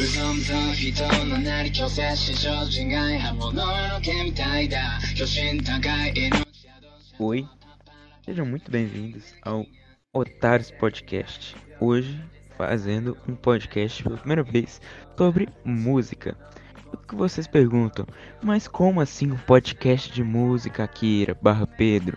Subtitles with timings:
[0.00, 6.46] 嘘と人のなり強制し常人外刃物の毛みたいだ巨神高い命
[7.18, 7.46] Oi,
[8.24, 9.66] sejam muito bem-vindos ao
[10.14, 11.54] Otários Podcast.
[11.78, 12.18] Hoje,
[12.56, 14.80] fazendo um podcast pela primeira vez
[15.14, 16.38] sobre música.
[16.90, 18.06] O que vocês perguntam,
[18.42, 22.16] mas como assim um podcast de música, Akira barra Pedro?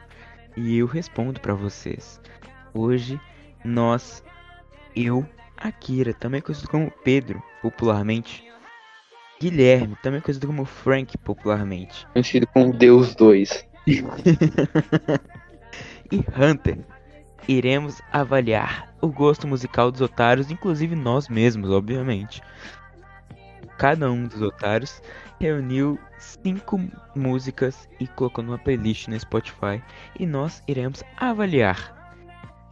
[0.55, 2.21] E eu respondo pra vocês.
[2.73, 3.19] Hoje,
[3.65, 4.23] nós,
[4.95, 8.44] eu, Akira, também conhecido como Pedro, popularmente,
[9.40, 13.66] Guilherme, também conhecido como Frank, popularmente, Conhecido como Deus 2.
[16.10, 16.78] e Hunter,
[17.46, 22.42] iremos avaliar o gosto musical dos otários, inclusive nós mesmos, obviamente.
[23.76, 25.02] Cada um dos otários
[25.40, 26.80] reuniu cinco
[27.14, 29.82] músicas e colocou numa playlist no Spotify
[30.18, 32.16] e nós iremos avaliar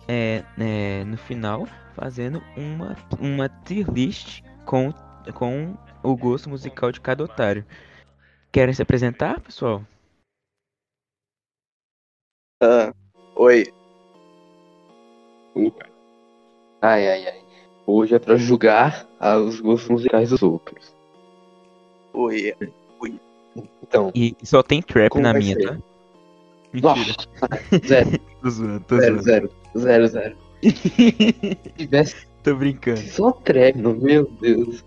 [0.08, 4.92] é, é, no final fazendo uma, uma tier list com,
[5.34, 7.64] com o gosto musical de cada otário.
[8.50, 9.82] Querem se apresentar, pessoal?
[12.62, 12.92] Ah,
[13.36, 13.72] oi.
[16.80, 17.42] Ai, ai, ai.
[17.86, 19.06] Hoje é pra julgar
[19.44, 20.94] os gostos musicais dos outros.
[22.12, 22.54] Oi.
[23.82, 25.66] Então, E só tem trap na minha, ser?
[25.66, 25.78] tá?
[26.72, 26.94] Mentira.
[26.96, 27.14] nossa,
[27.84, 28.10] zero,
[28.42, 29.22] Tô zoando, tô zero, zoando.
[29.22, 30.36] zero, zero, zero.
[30.62, 33.00] Se tivesse tô brincando.
[33.00, 34.84] só treino, meu Deus.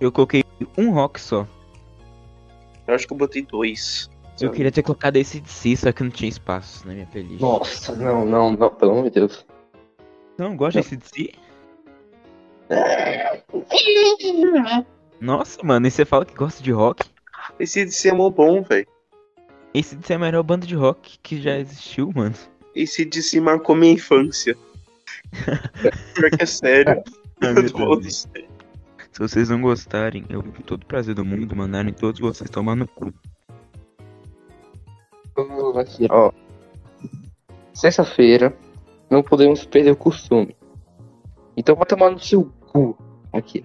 [0.00, 0.44] Eu coloquei
[0.76, 1.46] um rock só.
[2.86, 4.10] Eu acho que eu botei dois.
[4.40, 7.40] Eu queria ter colocado esse de si, só que não tinha espaço na minha playlist.
[7.40, 9.46] Nossa, não, não, não, pelo amor de Deus.
[10.36, 11.34] Você não gosta desse de si?
[15.20, 17.08] Nossa, mano, e você fala que gosta de rock?
[17.58, 18.86] Esse de é mó bom, velho.
[19.72, 22.34] Esse de si é a melhor banda de rock que já existiu, mano.
[22.74, 24.56] Esse de si marcou minha infância.
[26.14, 27.02] Pior que é sério.
[29.12, 32.88] Se vocês não gostarem, eu com todo prazer do mundo mandarem todos vocês tomar no
[32.88, 33.12] cu.
[35.34, 36.32] Vamos aqui, ó.
[37.74, 38.56] Sexta-feira,
[39.10, 40.56] não podemos perder o costume.
[41.56, 42.96] Então vai tomar no seu cu
[43.32, 43.64] aqui.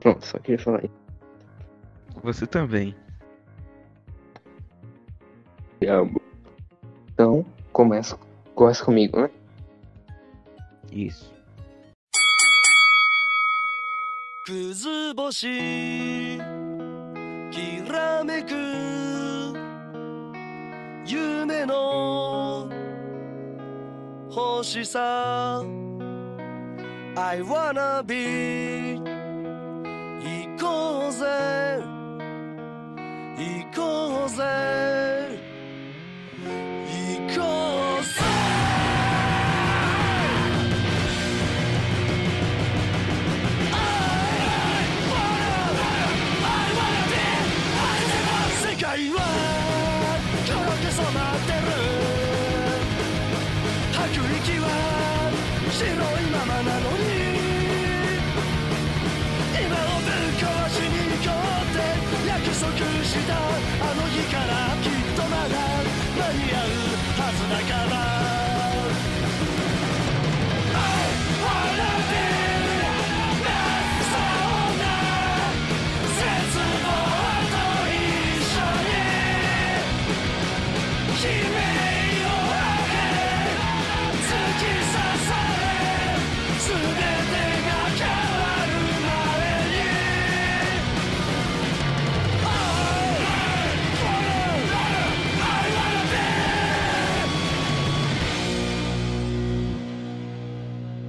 [0.00, 0.94] Pronto, só queria falar isso.
[2.22, 2.94] Você também.
[5.80, 6.20] Te amo.
[7.12, 8.18] Então, começa,
[8.55, 9.29] começa comigo, né?
[10.91, 11.31] Isso.
[14.43, 15.47] くず星
[17.51, 18.53] きらめく
[21.05, 22.67] 夢の
[24.29, 25.63] 星さ
[27.15, 28.99] I wanna be
[30.23, 31.25] 行こうぜ
[33.37, 35.44] 行こうぜ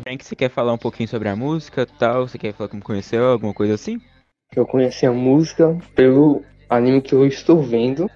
[0.08, 2.26] Frank, você quer falar um pouquinho sobre a música tal?
[2.26, 4.00] Você quer falar como conheceu, alguma coisa assim?
[4.56, 8.10] Eu conheci a música pelo anime que eu estou vendo,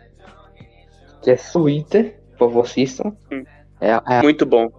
[1.22, 3.14] que é Twitter, por assistam.
[3.30, 3.44] Hum.
[3.82, 4.72] É, é, Muito bom.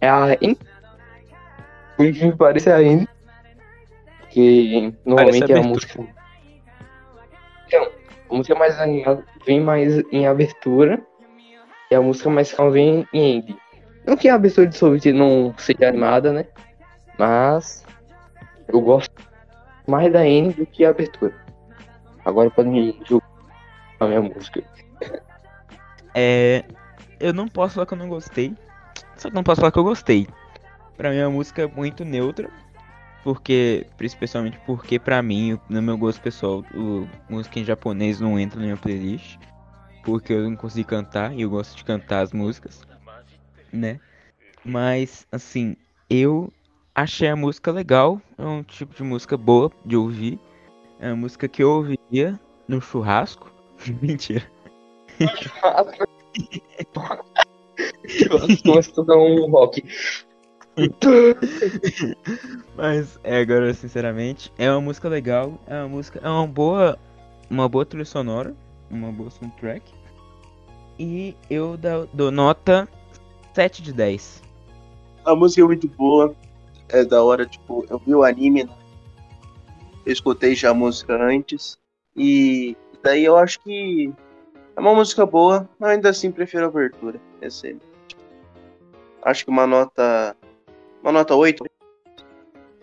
[0.00, 0.28] é a.
[1.96, 3.04] Por que pareça, é a In.
[4.28, 6.06] Que normalmente é a música.
[7.66, 7.90] Então,
[8.30, 11.04] a música mais animada vem mais em abertura.
[11.90, 13.58] E a música mais calma vem em ending.
[14.06, 16.46] Não que a abertura de Twitter não seja animada, né?
[17.18, 17.84] Mas
[18.68, 19.12] eu gosto
[19.86, 21.34] mais da N do que a abertura.
[22.24, 23.28] Agora pode me julgar
[24.00, 24.62] a minha música.
[26.14, 26.64] É.
[27.18, 28.54] Eu não posso falar que eu não gostei.
[29.16, 30.26] Só que não posso falar que eu gostei.
[30.96, 32.50] Pra mim a música é muito neutra.
[33.22, 38.58] Porque, principalmente porque pra mim, no meu gosto pessoal, o, música em japonês não entra
[38.58, 39.38] na minha playlist.
[40.02, 42.82] Porque eu não consigo cantar e eu gosto de cantar as músicas,
[43.72, 43.98] né?
[44.64, 45.76] Mas, assim,
[46.08, 46.52] eu
[46.94, 50.38] achei a música legal, é um tipo de música boa de ouvir.
[50.98, 52.38] É uma música que eu ouviria
[52.68, 53.50] no churrasco.
[54.02, 54.46] Mentira.
[55.62, 55.84] A
[58.92, 59.82] tocar um rock.
[62.76, 66.98] Mas é, agora sinceramente, é uma música legal, é uma música, é uma boa,
[67.50, 68.54] uma boa trilha sonora,
[68.90, 69.92] uma boa soundtrack.
[70.98, 72.88] E eu dou, dou nota
[73.54, 74.42] 7 de 10.
[75.24, 76.34] A música é muito boa.
[76.88, 78.72] É da hora, tipo, eu vi o anime, né?
[80.04, 81.78] Eu escutei já a música antes.
[82.16, 84.12] E daí eu acho que
[84.76, 87.20] é uma música boa, mas ainda assim prefiro a abertura.
[87.40, 87.86] É sempre.
[89.22, 90.36] Acho que uma nota.
[91.02, 91.64] Uma nota 8.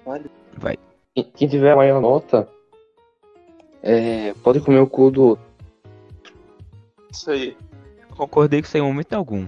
[0.06, 0.32] Vale.
[0.58, 0.78] Vai.
[1.36, 2.48] Quem- tiver a maior nota,
[3.82, 5.46] é, pode comer o cu do outro.
[7.12, 7.58] Isso aí.
[8.16, 9.48] Concordei com isso em momento algum.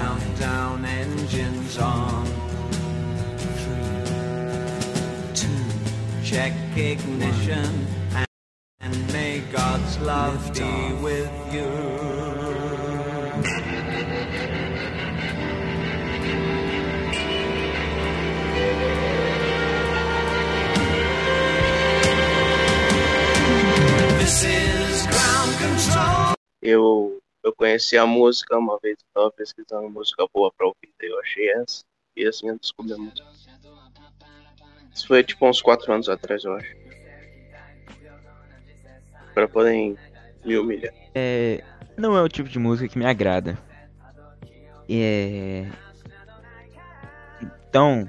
[0.00, 2.24] countdown engines on.
[3.60, 6.24] Three, two.
[6.24, 7.99] Check ignition
[27.80, 31.50] conheci a música uma vez, eu tava pesquisando música boa pra ouvir, daí eu achei
[31.52, 31.82] essa.
[32.14, 33.26] E assim eu descobri a música.
[34.94, 36.76] Isso foi tipo uns 4 anos atrás, eu acho.
[39.32, 39.96] Pra poderem
[40.44, 40.92] me humilhar.
[41.14, 41.64] É,
[41.96, 43.58] não é o tipo de música que me agrada.
[44.88, 45.66] É...
[47.42, 48.08] Então,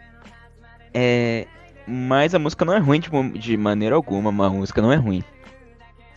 [0.94, 1.48] é...
[1.88, 4.96] Mas a música não é ruim de, mo- de maneira alguma, a música não é
[4.96, 5.24] ruim.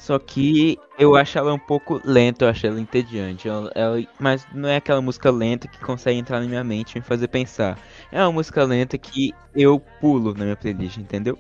[0.05, 3.49] Só que eu acho ela um pouco lenta, eu acho ela entediante.
[3.49, 6.99] Ela- ela- mas não é aquela música lenta que consegue entrar na minha mente e
[6.99, 7.79] me fazer pensar.
[8.13, 11.39] É uma música lenta que eu pulo na minha playlist, entendeu?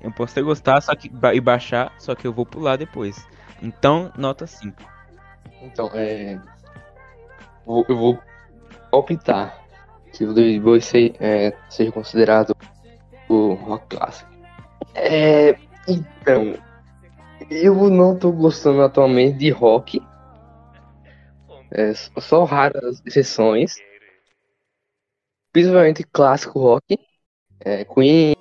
[0.00, 3.28] Eu posso até gostar só que, e baixar, só que eu vou pular depois.
[3.62, 4.82] Então, nota 5.
[5.62, 6.40] Então, é.
[7.64, 8.18] vou- eu vou
[8.90, 9.56] optar
[10.12, 12.56] que o David Bowie é, seja considerado
[13.28, 14.28] o rock clássico.
[14.96, 15.56] É.
[15.86, 16.56] Então.
[17.50, 20.00] Eu não tô gostando atualmente de rock.
[21.70, 23.76] É, só raras exceções.
[25.52, 26.98] Principalmente clássico rock.
[27.60, 28.34] É, Queen,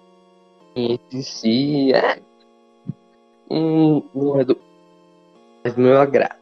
[1.12, 2.19] DC, é.
[3.50, 4.60] Hum, não é do,
[5.63, 6.39] é do meu agrado.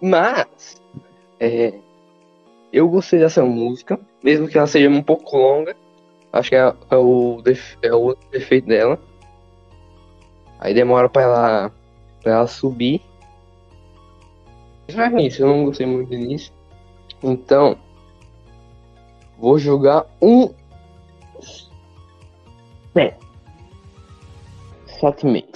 [0.00, 0.80] Mas,
[1.38, 1.74] é,
[2.72, 5.76] eu gostei dessa música, mesmo que ela seja um pouco longa.
[6.32, 7.42] Acho que é, é o,
[7.82, 8.98] é o defeito dela.
[10.58, 11.72] Aí demora pra ela,
[12.24, 13.00] pra ela subir.
[14.88, 16.52] Já nisso, eu não gostei muito início.
[17.22, 17.78] Então,
[19.38, 20.52] vou jogar um.
[22.96, 23.14] É.
[24.86, 25.48] Sete e meio.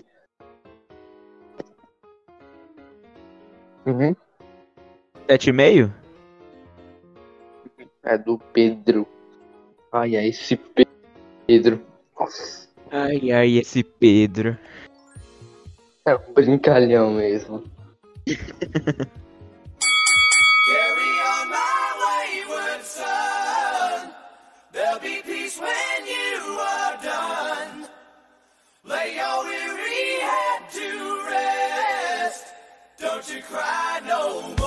[3.86, 4.14] Uhum.
[5.28, 5.90] 7,5?
[8.02, 9.06] É do Pedro.
[9.92, 10.86] Ai, ai, esse Pe-
[11.46, 11.80] Pedro.
[12.90, 14.58] Ai, ai, esse Pedro.
[16.08, 17.64] É um brincalhão mesmo.
[33.00, 34.57] Don't you cry no more.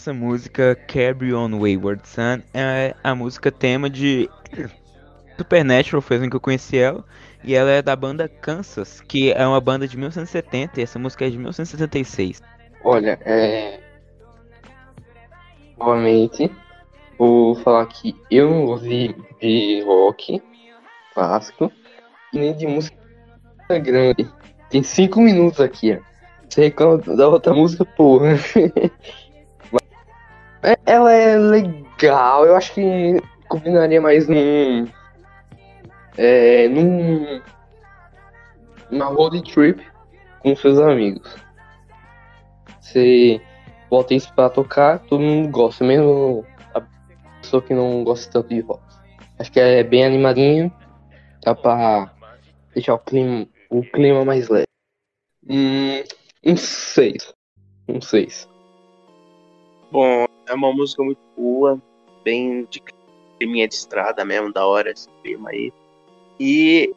[0.00, 4.30] Essa música Carry On Wayward Son é a música tema de
[5.36, 7.04] Supernatural, foi assim que eu conheci ela.
[7.44, 11.26] E ela é da banda Kansas, que é uma banda de 1970 e essa música
[11.26, 12.40] é de 1976.
[12.82, 13.78] Olha, é.
[15.78, 16.50] Novamente,
[17.18, 20.42] vou falar que eu não ouvi de rock
[21.12, 21.70] clássico
[22.32, 22.96] e nem de música
[23.82, 24.26] grande.
[24.70, 26.10] Tem cinco minutos aqui, ó.
[26.48, 28.38] Você reclama da outra música, porra.
[30.62, 33.16] É- Ela é legal, eu acho que
[33.48, 34.86] combinaria mais num.
[36.16, 36.68] É.
[36.68, 37.40] num.
[38.90, 39.86] Uma road trip
[40.40, 41.36] com seus amigos.
[42.80, 43.40] Você
[43.88, 46.80] bota isso pra tocar, todo mundo gosta, mesmo a
[47.40, 48.82] pessoa que não gosta tanto de rock.
[49.38, 50.72] Acho que é bem animadinho,
[51.44, 52.12] dá pra
[52.74, 54.66] deixar o clima, o clima mais leve.
[55.48, 56.02] Hum,
[56.44, 57.32] um 6.
[57.88, 58.48] Um 6.
[59.92, 61.80] Bom, é uma música muito boa,
[62.24, 62.82] bem de
[63.38, 65.72] clima de estrada mesmo, da hora esse clima aí.
[66.38, 66.92] E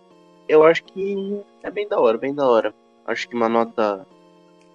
[0.47, 2.73] eu acho que é bem da hora, bem da hora.
[3.05, 4.05] Acho que uma nota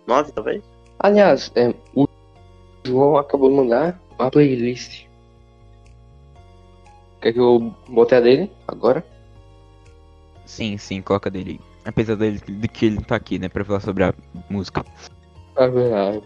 [0.06, 0.62] 9, talvez.
[0.98, 2.06] Aliás, é, o
[2.84, 5.06] João acabou de mandar uma playlist.
[7.20, 9.04] Quer que eu bote a dele agora?
[10.46, 11.68] Sim, sim, coloca dele aí.
[11.84, 14.14] Apesar dele, de que ele não tá aqui, né, pra falar sobre a
[14.48, 14.84] música.
[15.56, 16.22] É verdade.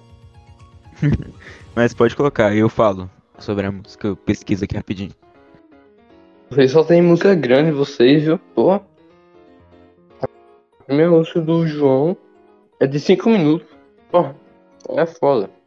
[1.75, 5.13] Mas pode colocar, eu falo sobre a música, eu pesquiso aqui rapidinho.
[6.51, 8.39] Vocês só tem música grande, vocês, viu?
[8.55, 8.73] Pô.
[8.75, 8.85] A
[10.87, 12.15] primeira música do João
[12.79, 13.67] é de 5 minutos.
[14.11, 14.27] Pô,
[14.91, 15.49] é foda.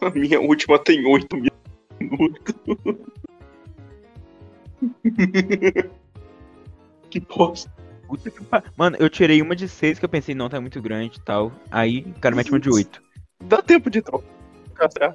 [0.00, 1.36] A minha última tem 8
[2.00, 2.54] minutos.
[7.10, 7.72] que bosta.
[8.06, 10.80] Puta que pa- Mano, eu tirei uma de 6 que eu pensei, não, tá muito
[10.80, 11.52] grande e tal.
[11.70, 13.02] Aí o cara mete uma de 8.
[13.48, 15.14] Dá tempo de trocar, tá?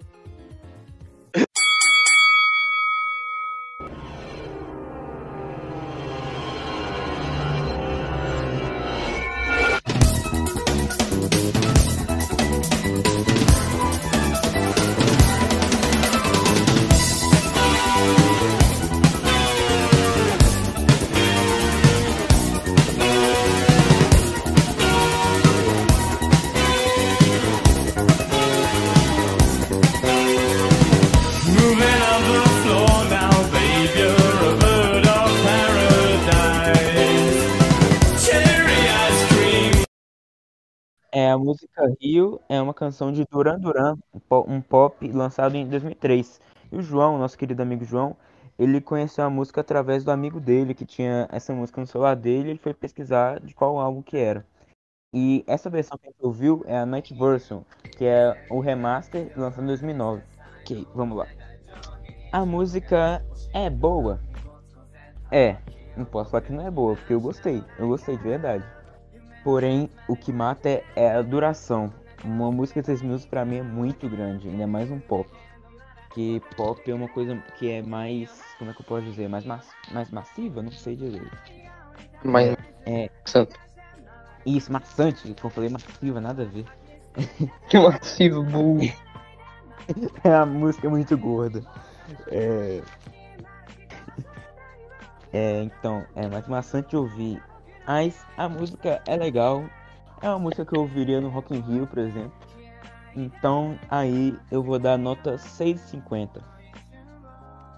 [42.01, 46.39] Rio é uma canção de Duran Duran, um po- pop lançado em 2003.
[46.71, 48.15] E o João, nosso querido amigo João,
[48.57, 52.51] ele conheceu a música através do amigo dele, que tinha essa música no celular dele,
[52.51, 54.45] ele foi pesquisar de qual álbum que era.
[55.13, 57.61] E essa versão que a gente ouviu é a Night Version,
[57.97, 60.21] que é o remaster lançado em 2009.
[60.61, 61.27] Ok, vamos lá.
[62.31, 63.21] A música
[63.53, 64.19] é boa?
[65.31, 65.57] É,
[65.97, 68.63] não posso falar que não é boa, porque eu gostei, eu gostei de verdade.
[69.43, 71.93] Porém, o que mata é, é a duração.
[72.23, 75.29] Uma música de 6 minutos pra mim é muito grande, ainda mais um pop.
[76.13, 78.29] Que pop é uma coisa que é mais.
[78.57, 79.27] Como é que eu posso dizer?
[79.27, 79.59] Mais, ma
[79.91, 80.61] mais massiva?
[80.61, 81.29] Não sei dizer.
[82.23, 82.55] Mas.
[82.85, 83.09] É.
[83.25, 83.59] Santo.
[84.45, 86.65] Isso, maçante, como eu falei, massiva, nada a ver.
[87.69, 88.81] Que massivo, burro.
[90.23, 91.61] É a música é muito gorda.
[92.27, 92.81] É.
[95.35, 97.41] É, então, é mais maçante ouvir.
[97.85, 99.63] Mas a música é legal.
[100.21, 102.33] É uma música que eu ouviria no Rock in Rio, por exemplo.
[103.15, 106.41] Então, aí eu vou dar nota 6,50.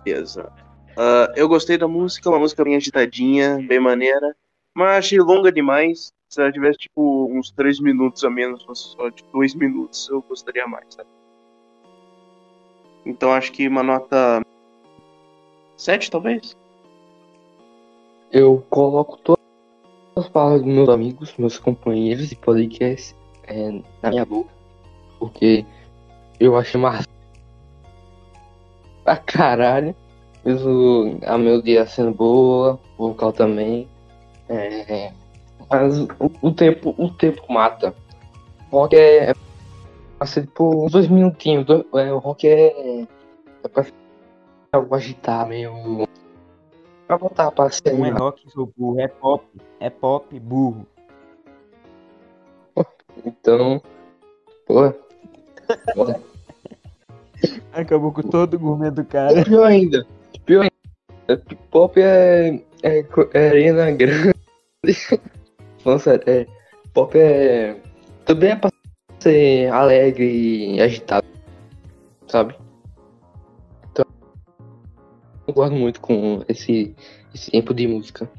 [0.03, 0.51] Beleza.
[0.95, 4.35] Ah, eu gostei da música, uma música bem agitadinha, bem maneira.
[4.74, 6.13] Mas achei longa demais.
[6.29, 10.21] Se ela tivesse, tipo, uns 3 minutos a menos, fosse só, tipo, 2 minutos, eu
[10.21, 11.09] gostaria mais, sabe?
[13.05, 14.41] Então acho que uma nota
[15.77, 16.57] 7, talvez?
[18.31, 19.44] Eu coloco todas
[20.15, 23.15] as palavras dos meus amigos, meus companheiros de podcast
[23.48, 24.50] é, na minha boca.
[25.19, 25.65] Porque
[26.39, 27.07] eu acho massa
[29.03, 29.95] pra caralho.
[30.43, 33.88] Mesmo a melodia sendo boa, vocal também.
[34.48, 35.12] É,
[35.69, 36.07] mas o,
[36.41, 37.95] o tempo, o tempo mata.
[38.72, 39.31] O rock é.
[39.31, 39.34] é
[40.19, 41.65] pra tipo uns dois minutinhos.
[41.65, 43.01] dois- é, o rock é.
[43.63, 43.98] É pra ficar
[44.74, 46.07] algo agitar, meio.
[47.07, 49.45] Pra voltar pra ser Não é rock, sou burro, é pop.
[49.79, 50.88] É pop, burro.
[53.24, 53.81] Então,
[54.65, 54.93] pô.
[57.74, 59.43] Acabou com todo o gourmet do cara.
[59.43, 60.05] Pior ainda.
[60.45, 61.41] Pior ainda.
[61.71, 62.62] Pop é.
[62.83, 64.33] É, é arena grande.
[66.00, 66.47] Sério, é.
[66.93, 67.77] Pop é.
[68.25, 68.71] Também é pra
[69.19, 71.27] ser alegre e agitado,
[72.27, 72.55] sabe?
[75.45, 76.95] Concordo muito com esse,
[77.33, 78.29] esse tempo de música.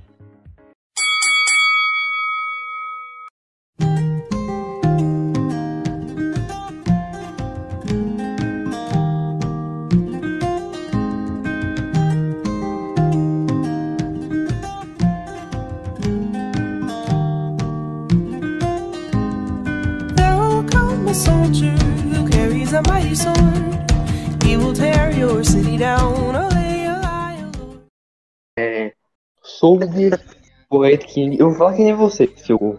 [30.97, 31.38] Poet King.
[31.38, 32.79] Eu vou falar que nem você, seu.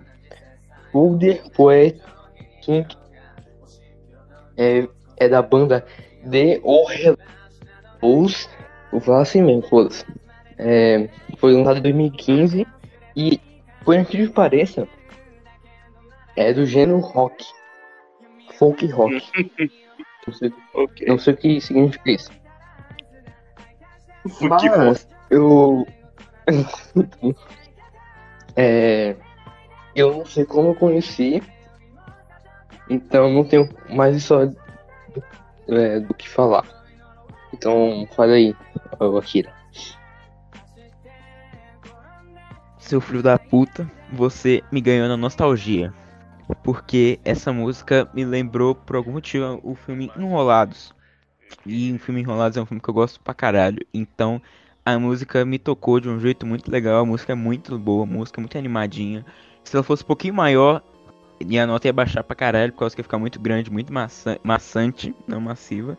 [0.92, 2.02] Soldier Poet
[2.62, 2.88] King
[4.58, 5.86] é, é da banda
[6.30, 8.50] The Orrelos.
[8.92, 10.06] Vou falar assim mesmo, foda-se.
[10.58, 12.66] É, foi lançado em 2015
[13.16, 13.40] e,
[13.84, 14.88] por incrível que pareça,
[16.36, 17.46] é do gênero rock.
[18.58, 19.22] Folk rock.
[20.26, 21.08] não, sei, Ok.
[21.08, 22.32] não sei o que significa isso.
[24.42, 25.86] Mas eu.
[28.58, 29.16] é.
[29.96, 31.42] Eu não sei como eu conheci.
[32.90, 34.56] Então não tenho mais história
[35.68, 36.66] do, é, do que falar.
[37.54, 38.56] Então fala aí,
[39.18, 39.54] Akira.
[42.78, 45.94] Seu filho da puta, você me ganhou na nostalgia.
[46.64, 50.94] Porque essa música me lembrou, por algum motivo, o filme Enrolados.
[51.66, 53.86] E o filme Enrolados é um filme que eu gosto pra caralho.
[53.94, 54.42] Então
[54.88, 57.02] a música me tocou de um jeito muito legal.
[57.02, 59.26] A música é muito boa, a música é muito animadinha.
[59.62, 60.82] Se ela fosse um pouquinho maior,
[61.44, 64.40] minha nota ia baixar pra caralho, por causa que ia ficar muito grande, muito maça
[64.42, 65.98] maçante, não massiva.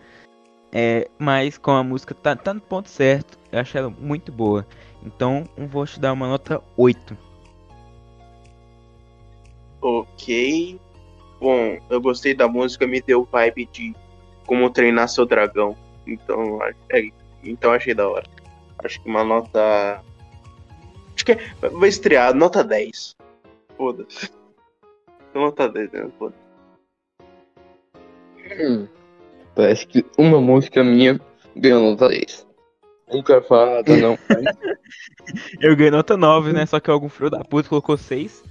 [0.73, 4.67] É, mas com a música tá, tá no ponto certo, eu acho ela muito boa.
[5.05, 7.15] Então vou te dar uma nota 8.
[9.83, 10.81] Ok.
[11.39, 13.95] Bom, eu gostei da música, me deu vibe de
[14.47, 15.77] como treinar seu dragão.
[16.07, 16.59] Então,
[16.91, 17.11] é,
[17.45, 18.38] então achei da hora.
[18.85, 20.03] Acho que uma nota.
[21.15, 23.17] Acho que é, vai estrear, nota 10.
[23.77, 24.31] Foda-se.
[25.35, 26.09] Nota 10, né?
[26.19, 26.35] Foda
[28.61, 28.89] Hum,
[29.55, 31.21] parece que uma música minha
[31.55, 32.47] ganhou nota 10.
[33.13, 34.19] Não quero falar nada não.
[35.61, 36.65] Eu ganhei nota 9, né?
[36.67, 38.43] Só que algum filho da puta colocou 6.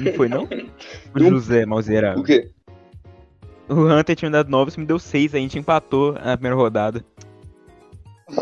[0.00, 0.44] Não foi não?
[0.44, 1.30] O Não.
[1.30, 2.20] José, malzerado.
[2.20, 2.50] o quê?
[3.68, 6.56] O Hunter tinha me dado 9, você me deu 6, a gente empatou na primeira
[6.56, 7.04] rodada.
[8.28, 8.34] A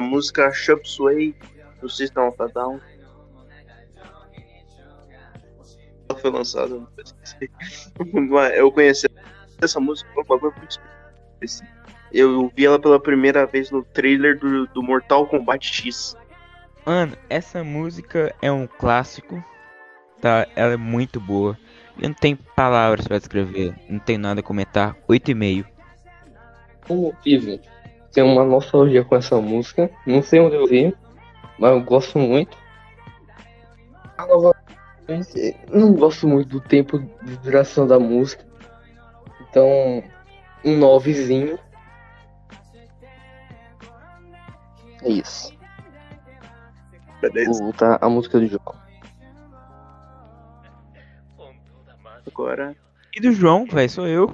[0.00, 1.34] música Chop Sway
[1.80, 2.80] do System of a Down.
[6.18, 7.50] Foi lançada, não pesquisei.
[8.30, 9.06] Mas eu conheci
[9.60, 10.78] essa música, foi um bagulho muito
[11.40, 11.78] específico.
[12.12, 16.16] Eu vi ela pela primeira vez no trailer do, do Mortal Kombat X.
[16.86, 19.42] Mano, essa música é um clássico,
[20.20, 20.46] tá?
[20.56, 21.58] Ela é muito boa.
[22.00, 24.96] Eu não tenho palavras pra descrever, não tenho nada a comentar.
[25.08, 25.66] 8,5.
[26.88, 27.60] um motivo.
[28.12, 29.90] Tenho uma nostalgia com essa música.
[30.06, 30.94] Não sei onde eu vi,
[31.58, 32.56] mas eu gosto muito.
[34.16, 34.54] A nova-
[35.72, 38.44] Não gosto muito do tempo de duração da música.
[39.40, 40.02] Então,
[40.64, 41.58] um novezinho.
[45.02, 45.56] É isso.
[47.22, 47.52] Beleza.
[47.62, 48.76] Vou botar a música do jogo.
[52.26, 52.76] Agora,
[53.16, 54.32] E do João, velho, sou eu.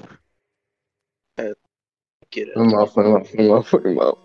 [2.30, 2.52] Kira.
[2.54, 4.23] Foi mal, foi mal, foi mal, foi mal.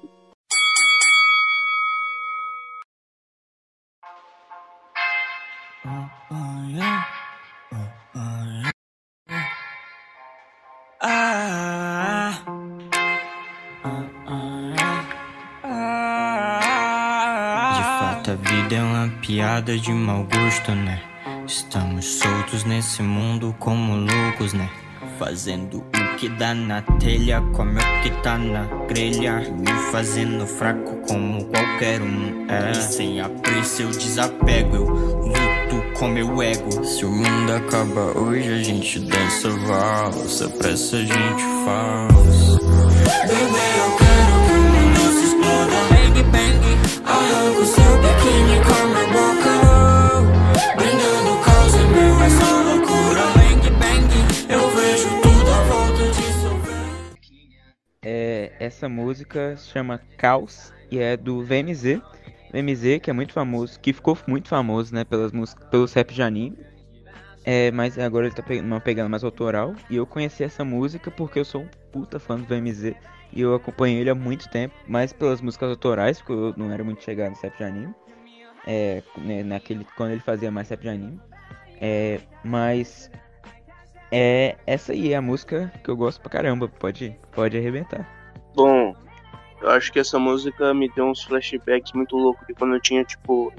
[18.29, 21.01] A vida é uma piada de mau gosto, né?
[21.47, 24.69] Estamos soltos nesse mundo como loucos, né?
[25.17, 29.39] Fazendo o que dá na telha, come o que tá na grelha.
[29.39, 32.45] Me fazendo fraco como qualquer um.
[32.47, 32.71] É.
[32.71, 35.08] E sem apreço eu desapego, eu
[35.99, 36.83] com meu ego.
[36.85, 40.49] Se o mundo acaba hoje, a gente dança valsa.
[40.49, 42.57] Pra essa gente falsa.
[43.27, 45.77] Bebê, eu quero que o mundo se exploda.
[45.89, 46.63] Bang, bang.
[47.03, 49.53] Arranco seu biquíni com minha boca.
[50.77, 53.23] Brindando causa meu, só loucura.
[53.35, 54.09] Bang, bang.
[54.47, 56.87] Eu vejo tudo à volta dissolver.
[58.01, 62.01] É, essa música se chama Caos e é do VMZ.
[62.51, 66.21] VMZ, que é muito famoso, que ficou muito famoso, né, pelas músicas, pelos rap de
[66.21, 66.57] anime.
[67.43, 69.75] É, mas agora ele tá pegando uma pegada mais autoral.
[69.89, 72.95] E eu conheci essa música porque eu sou um puta fã do VMZ.
[73.31, 76.83] E eu acompanhei ele há muito tempo, mais pelas músicas autorais, porque eu não era
[76.83, 77.95] muito chegado no rap de anime.
[78.65, 81.19] É, né, naquele, quando ele fazia mais rap de anime.
[81.79, 83.09] É, mas
[84.11, 86.67] é essa aí é a música que eu gosto pra caramba.
[86.67, 88.07] Pode, pode arrebentar.
[88.55, 88.95] Bom,
[89.61, 93.03] eu acho que essa música me deu uns flashbacks muito loucos de quando eu tinha,
[93.03, 93.53] tipo,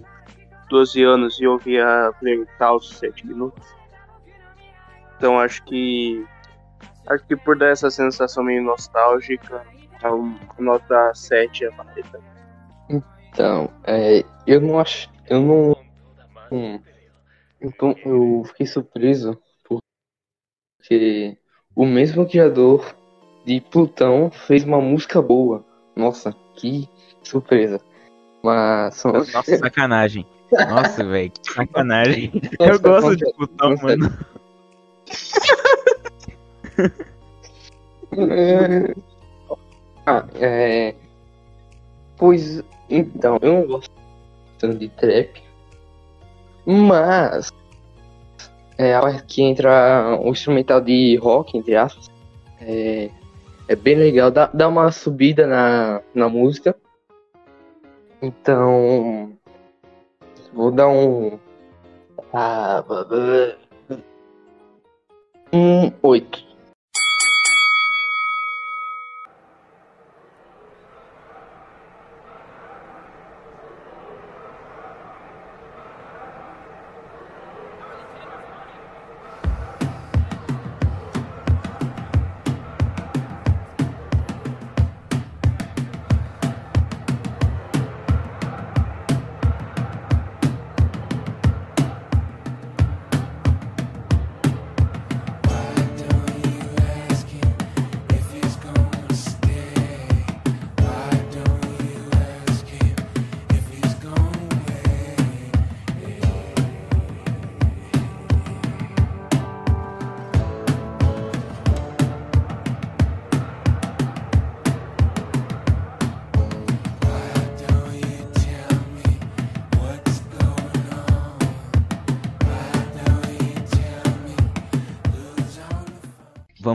[0.68, 3.66] 12 anos e ouvia Vertal 7 minutos.
[5.16, 6.24] Então acho que.
[7.06, 9.66] Acho que por dar essa sensação meio nostálgica,
[10.02, 12.20] a nota 7 é válida.
[12.88, 15.10] Então, é, eu não acho.
[15.28, 15.76] Eu não.
[16.50, 16.80] hum,
[17.60, 21.36] então, eu fiquei surpreso porque
[21.74, 22.96] o mesmo criador
[23.44, 25.64] de Plutão fez uma música boa.
[26.00, 26.88] Nossa, que
[27.22, 27.80] surpresa.
[28.42, 29.04] Mas.
[29.04, 30.26] Nossa, sacanagem.
[30.50, 32.32] Nossa, velho, que sacanagem.
[32.58, 33.24] Nossa, Eu gosto de
[33.58, 33.82] nossa.
[33.86, 34.18] mano.
[38.16, 38.94] É.
[40.06, 40.94] Ah, é.
[42.16, 43.92] Pois então, eu não gosto
[44.58, 45.40] tanto de trap,
[46.66, 47.52] mas
[48.76, 52.10] é a hora que entra o instrumental de rock, entre aspas,
[52.60, 53.10] é,
[53.70, 56.74] é bem legal, dá, dá uma subida na, na música.
[58.20, 59.38] Então,
[60.52, 61.38] vou dar um.
[62.32, 62.84] Ah,
[65.52, 66.49] um 8.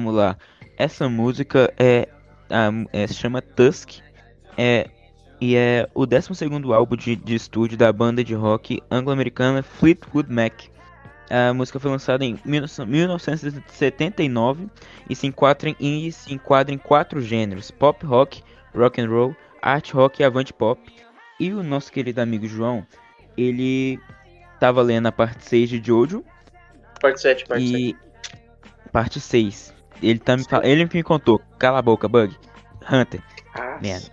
[0.05, 0.37] Vamos lá.
[0.77, 2.07] Essa música é,
[2.93, 4.01] é se chama Tusk.
[4.55, 4.87] É
[5.41, 10.53] e é o 12º álbum de, de estúdio da banda de rock anglo-americana Fleetwood Mac.
[11.27, 14.67] A música foi lançada em 19- 1979
[15.09, 18.43] e se enquadra em, e se enquadra em quatro gêneros: pop rock,
[18.75, 20.79] rock and roll, art rock e avant pop.
[21.39, 22.85] E o nosso querido amigo João,
[23.35, 23.99] ele
[24.59, 26.23] tava lendo a parte 6 de Jojo
[27.01, 27.79] Parte 7, parte 7.
[27.79, 27.95] e
[28.91, 29.74] parte 6.
[30.09, 32.35] Ele tá me fal- ele me contou, cala a boca, Bug.
[32.91, 33.21] Hunter,
[33.55, 34.05] Ah, merda.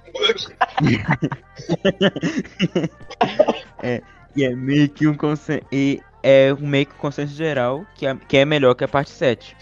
[3.82, 4.02] é,
[4.34, 5.64] e é meio que um consenso.
[5.70, 9.10] E é meio que um consenso geral que é, que é melhor que a parte
[9.10, 9.56] 7.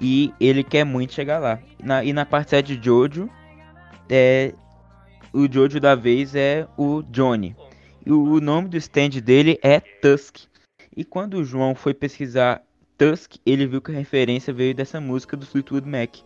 [0.00, 1.58] E ele quer muito chegar lá.
[1.82, 3.28] Na- e na parte 7 de Jojo,
[4.08, 4.52] é,
[5.32, 7.56] o Jojo da vez é o Johnny.
[8.04, 10.38] E o, o nome do stand dele é Tusk.
[10.96, 12.62] E quando o João foi pesquisar
[12.96, 16.16] Tusk, ele viu que a referência veio dessa música do Fleetwood Mac.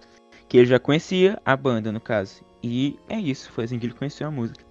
[0.48, 2.42] Que ele já conhecia a banda, no caso.
[2.62, 4.64] E é isso, foi assim que ele conheceu a música.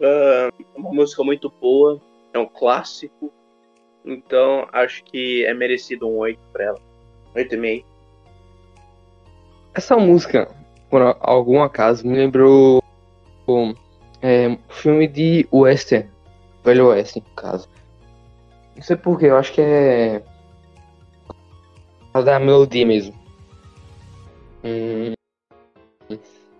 [0.00, 2.00] É uma música muito boa,
[2.32, 3.32] é um clássico.
[4.04, 6.78] Então acho que é merecido um 8 pra ela.
[7.34, 7.84] 8,5.
[9.74, 10.54] Essa música,
[10.90, 12.82] por algum acaso, me lembrou
[13.46, 13.74] o
[14.20, 16.08] é, filme de Western,
[16.62, 17.68] Velho Oeste, no caso.
[18.76, 20.22] Não sei porquê, eu acho que é.
[22.12, 23.14] Causa da melodia mesmo.
[24.64, 25.12] Hum,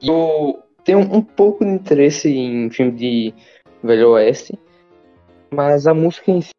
[0.02, 3.34] eu tenho um pouco de interesse em filme de
[3.82, 4.58] Velho Oeste,
[5.52, 6.50] mas a música em si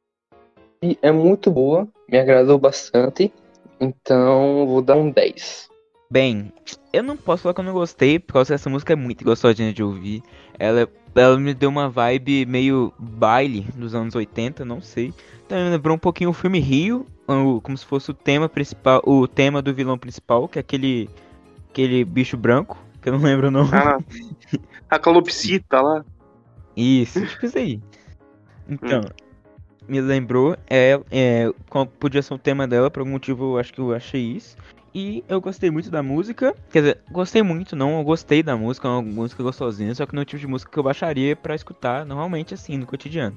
[1.01, 3.33] é muito boa, me agradou bastante,
[3.79, 5.69] então vou dar um 10.
[6.09, 6.53] Bem,
[6.91, 9.25] eu não posso falar que eu não gostei, por causa que essa música é muito
[9.25, 10.21] gostosinha de ouvir.
[10.59, 15.11] Ela, ela me deu uma vibe meio baile dos anos 80, não sei.
[15.47, 19.01] Também me lembrou um pouquinho o filme Rio, o- como se fosse o tema principal,
[19.05, 21.09] o tema do vilão principal, que é aquele,
[21.69, 23.69] aquele bicho branco, que eu não lembro o nome.
[23.73, 23.97] Ah,
[24.89, 26.03] a calopsita lá.
[26.75, 27.79] Isso, tipo isso aí.
[28.67, 29.01] Então,
[29.87, 31.49] me lembrou, é, é,
[31.99, 34.55] podia ser o tema dela, por algum motivo eu acho que eu achei isso.
[34.95, 36.55] E eu gostei muito da música.
[36.71, 37.97] Quer dizer, gostei muito, não.
[37.97, 39.95] Eu gostei da música, é uma música gostosinha.
[39.95, 42.77] Só que não é o tipo de música que eu baixaria pra escutar normalmente assim,
[42.77, 43.35] no cotidiano.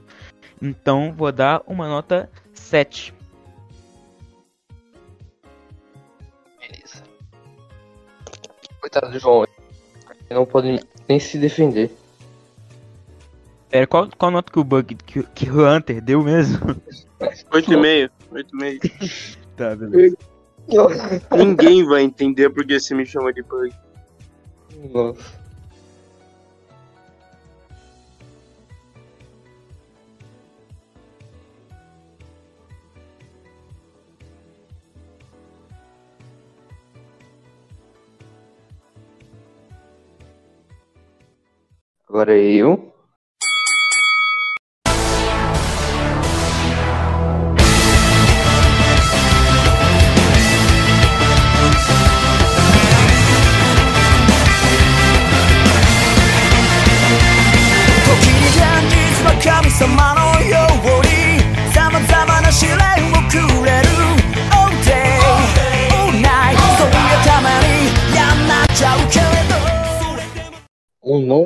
[0.60, 3.14] Então, vou dar uma nota 7.
[8.86, 9.42] Coitado do João.
[9.42, 11.90] Ele não pode nem se defender.
[13.68, 16.58] Pera, qual, qual nota que o Bug, que, que o Hunter deu mesmo?
[17.50, 18.10] 8,5.
[18.32, 19.36] 8,5.
[19.56, 20.16] tá, beleza.
[21.36, 23.74] Ninguém vai entender porque você me chama de bug.
[24.92, 25.45] Nossa.
[42.08, 42.95] Agora eu.「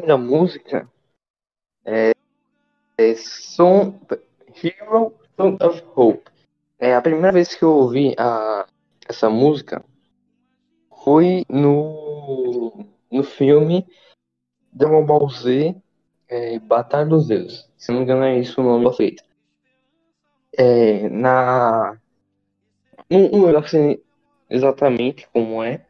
[0.00, 0.88] nome da música
[1.84, 2.12] é,
[2.98, 3.98] é Song,
[4.62, 6.30] Hero Song of Hope.
[6.78, 8.66] É a primeira vez que eu ouvi a,
[9.08, 9.84] essa música
[11.04, 13.86] foi no, no filme
[14.72, 15.74] Dragon Ball Z
[16.28, 17.68] é, Batalha dos Deuses.
[17.76, 19.22] Se não me engano é isso o nome feito.
[20.56, 21.98] É, na
[23.08, 23.98] não, não lembro assim
[24.48, 25.84] exatamente como é,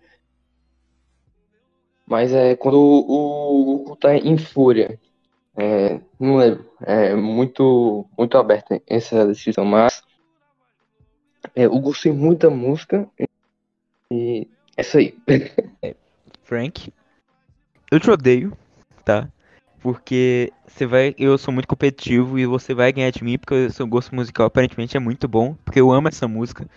[2.10, 4.98] mas é quando o Goku tá em fúria.
[5.56, 6.68] É, não lembro.
[6.82, 10.02] É muito, muito aberta essa descrição, mas
[11.54, 13.08] é, eu gostei muito da música
[14.10, 15.16] e é isso aí.
[16.42, 16.92] Frank,
[17.92, 18.56] eu te odeio,
[19.04, 19.28] tá?
[19.80, 21.14] Porque você vai.
[21.16, 24.46] Eu sou muito competitivo e você vai ganhar de mim porque o seu gosto musical
[24.46, 25.54] aparentemente é muito bom.
[25.64, 26.68] Porque eu amo essa música.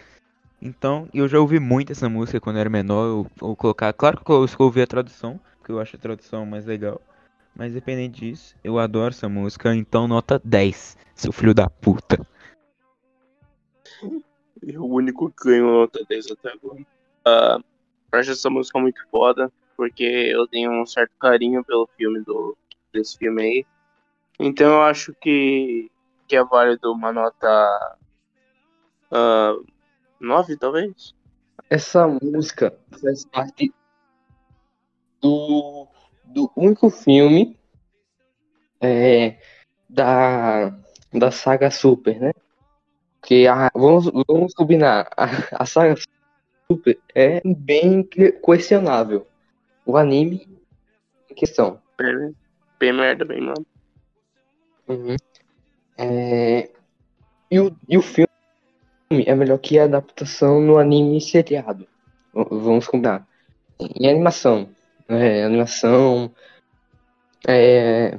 [0.65, 3.27] Então, eu já ouvi muito essa música quando eu era menor.
[3.41, 3.91] Eu colocar.
[3.91, 7.01] Claro que eu ouvi a tradução, porque eu acho a tradução mais legal.
[7.53, 9.75] Mas independente disso, eu adoro essa música.
[9.75, 12.25] Então, nota 10, seu filho da puta.
[14.65, 16.81] Eu o único que ganho nota 10 até agora.
[17.25, 17.59] Ah,
[18.13, 22.55] eu acho essa música muito foda, porque eu tenho um certo carinho pelo filme do,
[22.93, 23.65] desse filme aí.
[24.39, 25.91] Então eu acho que,
[26.25, 27.97] que é válido uma nota
[29.11, 29.55] ah,
[30.23, 31.13] 9, talvez.
[31.69, 33.73] Essa música faz parte
[35.21, 35.87] do,
[36.23, 37.57] do único filme
[38.81, 39.37] é,
[39.89, 40.69] da,
[41.13, 42.31] da saga Super, né?
[43.19, 45.95] Porque a, vamos, vamos combinar, a, a saga
[46.69, 49.27] Super é bem que- questionável.
[49.85, 50.47] O anime
[51.29, 51.81] em questão.
[51.97, 52.35] Bem,
[52.79, 53.65] bem merda, bem mano.
[54.87, 55.15] Uhum.
[55.97, 56.69] É,
[57.51, 58.32] e, o, e o filme
[59.25, 61.87] é melhor que a adaptação no anime seriado.
[62.33, 63.27] Vamos combinar.
[63.79, 64.69] Em animação.
[65.07, 66.31] É, animação.
[67.47, 68.17] É,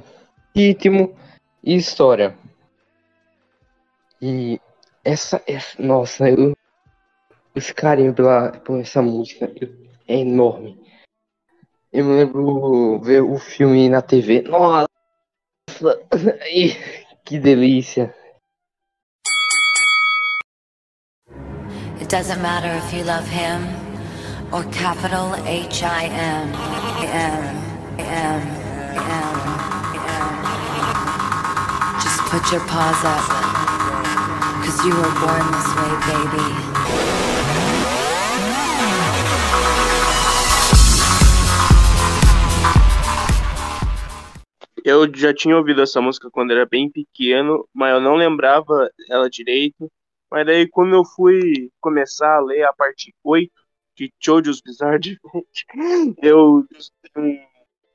[0.55, 1.15] ritmo
[1.63, 2.35] e história.
[4.21, 4.59] E
[5.03, 6.55] essa, essa nossa, eu,
[7.55, 9.51] esse carinho pela, por essa música
[10.07, 10.79] é enorme.
[11.91, 14.41] Eu me lembro ver o filme na TV.
[14.43, 14.87] Nossa!
[17.25, 18.13] Que delícia.
[22.01, 23.67] It doesn't matter if you love him
[24.51, 26.53] or capital H I M
[27.01, 27.55] M
[27.97, 28.41] M
[28.85, 29.41] M
[29.95, 30.35] M.
[32.03, 33.25] Just put your paws up.
[34.63, 36.49] Cause you were born this way, baby.
[44.83, 49.29] Eu já tinha ouvido essa música quando era bem pequeno, mas eu não lembrava ela
[49.29, 49.89] direito.
[50.31, 53.51] Mas daí quando eu fui começar a ler a parte 8
[53.95, 55.45] de Jojo's Bizarre Adventure,
[56.21, 56.65] eu...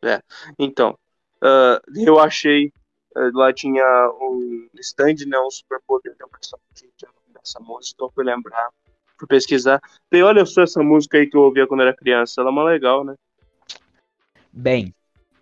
[0.03, 0.23] É,
[0.59, 0.97] então,
[1.43, 2.73] ah, eu achei,
[3.17, 3.85] ah, lá tinha
[4.21, 6.91] um stand, né, um superpoder da personagem
[7.33, 8.71] dessa música, então eu fui lembrar,
[9.19, 9.81] fui pesquisar.
[10.13, 12.65] E olha só essa música aí que eu ouvia quando era criança, ela é uma
[12.65, 13.15] legal, né?
[14.53, 14.95] Bem,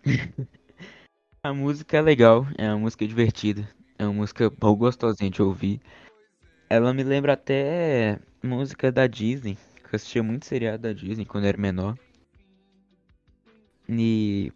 [1.43, 5.81] a música é legal, é uma música divertida, é uma música gostosinha de ouvir.
[6.69, 11.45] Ela me lembra até música da Disney, que eu assistia muito seriado da Disney quando
[11.45, 11.97] era menor.
[13.87, 14.53] E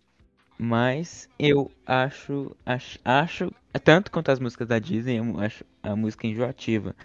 [0.58, 3.52] mas eu acho, acho, acho,
[3.84, 6.96] tanto quanto as músicas da Disney, eu acho a música enjoativa.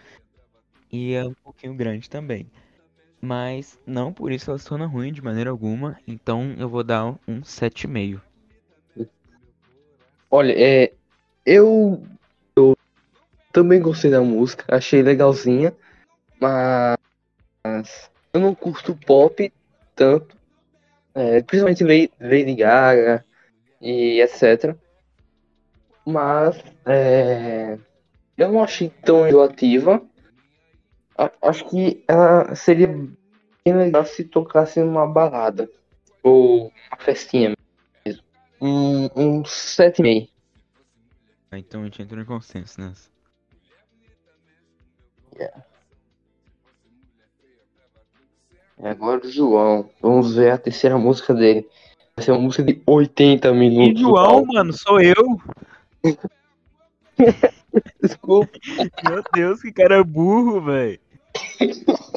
[0.92, 2.50] E é um pouquinho grande também.
[3.20, 5.98] mas não por isso ela se torna ruim de maneira alguma.
[6.06, 8.20] Então eu vou dar um 7,5.
[10.30, 10.92] Olha, é,
[11.46, 12.02] eu
[13.58, 15.74] também gostei da música, achei legalzinha,
[16.40, 16.96] mas
[18.32, 19.52] eu não curto pop
[19.96, 20.36] tanto,
[21.12, 21.82] é, principalmente
[22.20, 23.24] Lady, Gaga
[23.80, 24.76] e etc.
[26.06, 27.76] Mas é,
[28.36, 30.00] eu não achei tão enjoativa.
[31.42, 35.68] Acho que ela seria bem legal se tocasse numa balada
[36.22, 37.56] ou uma festinha
[38.06, 38.22] mesmo.
[38.60, 40.30] Um, um 7,5.
[41.50, 43.17] Ah, Então a gente entrou em consenso nessa.
[48.80, 49.90] E agora o João.
[50.00, 51.68] Vamos ver a terceira música dele.
[52.16, 54.00] Vai ser uma música de 80 E minutos.
[54.00, 55.14] João, mano, sou eu.
[58.02, 58.58] Desculpa.
[59.04, 60.98] Meu Deus, que cara burro, velho.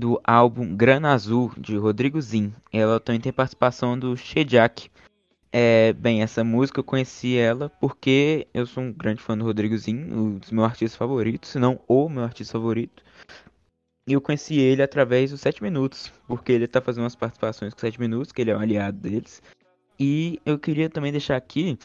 [0.00, 2.54] do álbum Grana Azul, de Rodrigo Zin.
[2.72, 4.90] Ela também tem participação do Shediak.
[5.52, 9.76] É, bem, essa música eu conheci ela porque eu sou um grande fã do Rodrigo
[9.76, 13.04] Zin, um dos meus artistas favoritos, se não o meu artista favorito.
[14.08, 17.80] E eu conheci ele através dos 7 Minutos, porque ele tá fazendo umas participações com
[17.80, 19.42] 7 Minutos, que ele é um aliado deles.
[19.98, 21.78] E eu queria também deixar aqui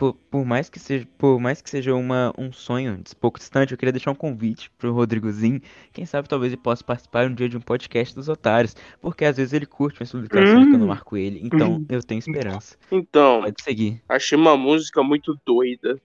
[0.00, 3.76] por, por mais que seja, por mais que seja uma, um sonho pouco distante, eu
[3.76, 5.60] queria deixar um convite pro Rodrigozinho.
[5.92, 8.74] Quem sabe talvez ele possa participar um dia de um podcast dos otários.
[8.98, 11.42] Porque às vezes ele curte minhas publicações que eu não marco ele.
[11.44, 12.78] Então eu tenho esperança.
[12.90, 14.02] Então, Pode seguir.
[14.08, 16.00] achei uma música muito doida.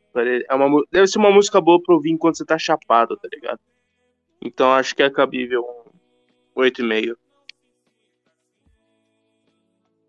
[0.49, 3.59] É uma, deve ser uma música boa pra ouvir enquanto você tá chapado, tá ligado?
[4.43, 5.63] Então acho que é cabível
[6.53, 7.15] um 8,5.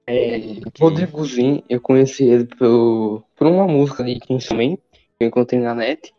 [0.08, 0.40] É,
[0.80, 4.82] Rodrigozinho, eu conheci ele por, por uma música de Kingsman, que
[5.20, 6.12] eu encontrei na net.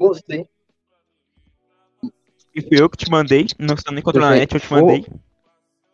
[0.00, 0.48] Gostei.
[2.54, 3.46] E foi eu que te mandei.
[3.58, 5.06] Não estou nem encontrando na net, eu te mandei.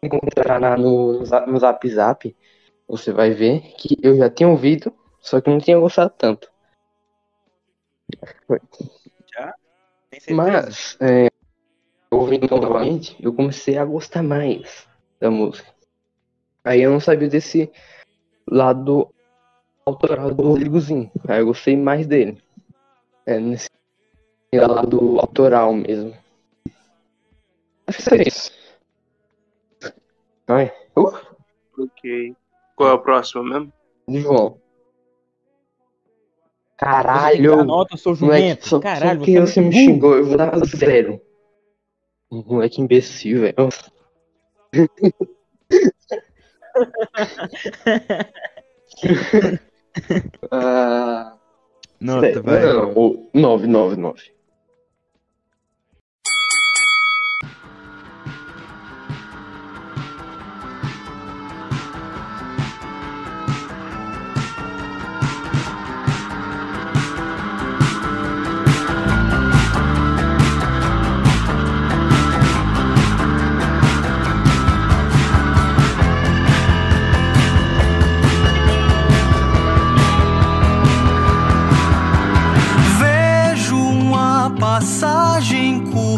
[0.03, 2.37] Encontrar na- no, no Zap- Zap
[2.87, 6.51] você vai ver que eu já tinha ouvido, só que não tinha gostado tanto.
[8.47, 9.55] Certeza?
[10.31, 11.29] Mas, é,
[12.11, 14.89] ouvindo novamente, eu comecei a gostar mais
[15.21, 15.69] da música.
[16.65, 17.71] Aí eu não sabia desse
[18.49, 19.13] lado
[19.89, 21.11] autoral do Rodrigozinho.
[21.27, 22.39] Aí eu gostei mais dele.
[23.27, 23.69] É, nesse
[24.55, 26.15] lado autoral mesmo.
[27.87, 28.53] Acho que é isso.
[30.47, 31.13] Ai, uh,
[31.79, 32.35] Ok.
[32.75, 33.73] Qual é o próximo mesmo?
[34.09, 34.59] de João.
[36.77, 37.61] Caralho!
[37.61, 38.69] Anota, seu Moleque, jumento.
[38.69, 41.21] só, Caralho, só que você é você me xingou, eu vou dar zero.
[42.31, 43.55] Moleque imbecil, velho.
[50.51, 51.35] ah,
[52.01, 54.38] não, é, não, 999.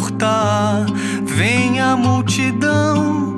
[0.01, 0.87] Curta,
[1.25, 3.37] vem a multidão.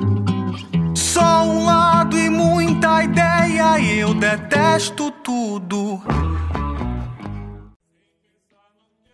[0.95, 6.01] Só um lado e muita ideia, e eu detesto tudo.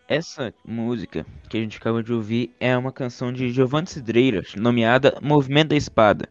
[0.08, 5.18] Essa música que a gente acabou de ouvir é uma canção de Giovanni Cidreiras, nomeada
[5.22, 6.28] Movimento da Espada.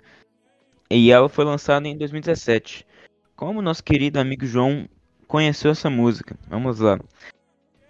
[0.91, 2.87] E ela foi lançada em 2017.
[3.37, 4.89] Como nosso querido amigo João
[5.29, 6.37] conheceu essa música?
[6.49, 6.99] Vamos lá.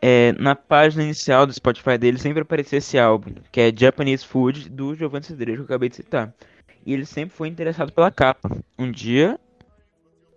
[0.01, 4.69] É, na página inicial do Spotify dele sempre aparecia esse álbum, que é Japanese Food,
[4.69, 6.33] do Giovanni Cidreiras, que eu acabei de citar.
[6.87, 8.49] e ele sempre foi interessado pela capa.
[8.79, 9.39] Um dia,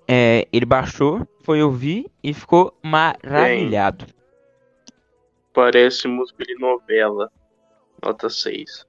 [0.08, 4.06] é, ele baixou, foi ouvir e ficou maravilhado.
[5.54, 7.32] Parece música de novela.
[8.04, 8.88] Nota 6.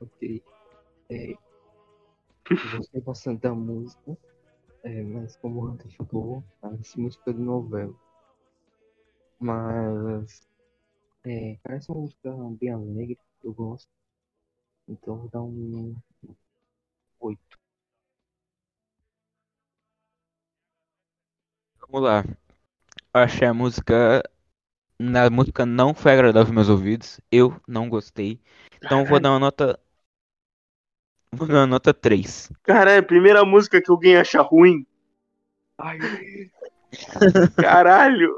[0.00, 0.42] Ok.
[1.08, 1.34] É,
[2.76, 4.16] gostei bastante da música,
[4.82, 7.94] é, mas como o Hunter falou, parece música de novela.
[9.38, 10.46] Mas
[11.24, 13.88] é, parece uma música bem alegre, eu gosto.
[14.88, 15.94] Então vou dar um
[17.20, 17.58] 8.
[21.80, 22.24] Vamos lá.
[23.12, 24.22] Achei a música.
[24.98, 27.20] Na música não foi agradável aos meus ouvidos.
[27.30, 28.40] Eu não gostei.
[28.82, 29.78] Então vou dar uma nota.
[31.32, 32.50] Vou dar uma nota 3.
[32.64, 34.84] Cara, é a primeira música que alguém acha ruim.
[35.78, 35.98] Ai,
[37.56, 38.36] Caralho.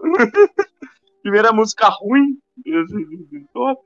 [1.23, 2.39] primeira música ruim.
[3.55, 3.81] Top.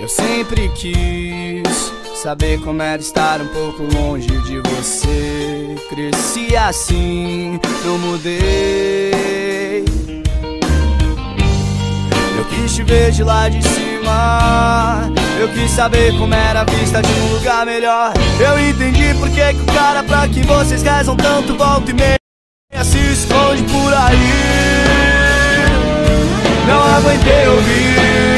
[0.00, 5.76] Eu sempre quis saber como era estar um pouco longe de você.
[5.88, 9.84] Cresci assim, não mudei.
[12.38, 13.89] Eu quis te ver de lá de cima.
[15.38, 18.12] Eu quis saber como era a vista de um lugar melhor.
[18.38, 22.18] Eu entendi por que, que o cara pra que vocês rezam tanto volta e meia
[22.84, 24.60] se esconde por aí.
[26.66, 28.30] Não aguentei ouvir.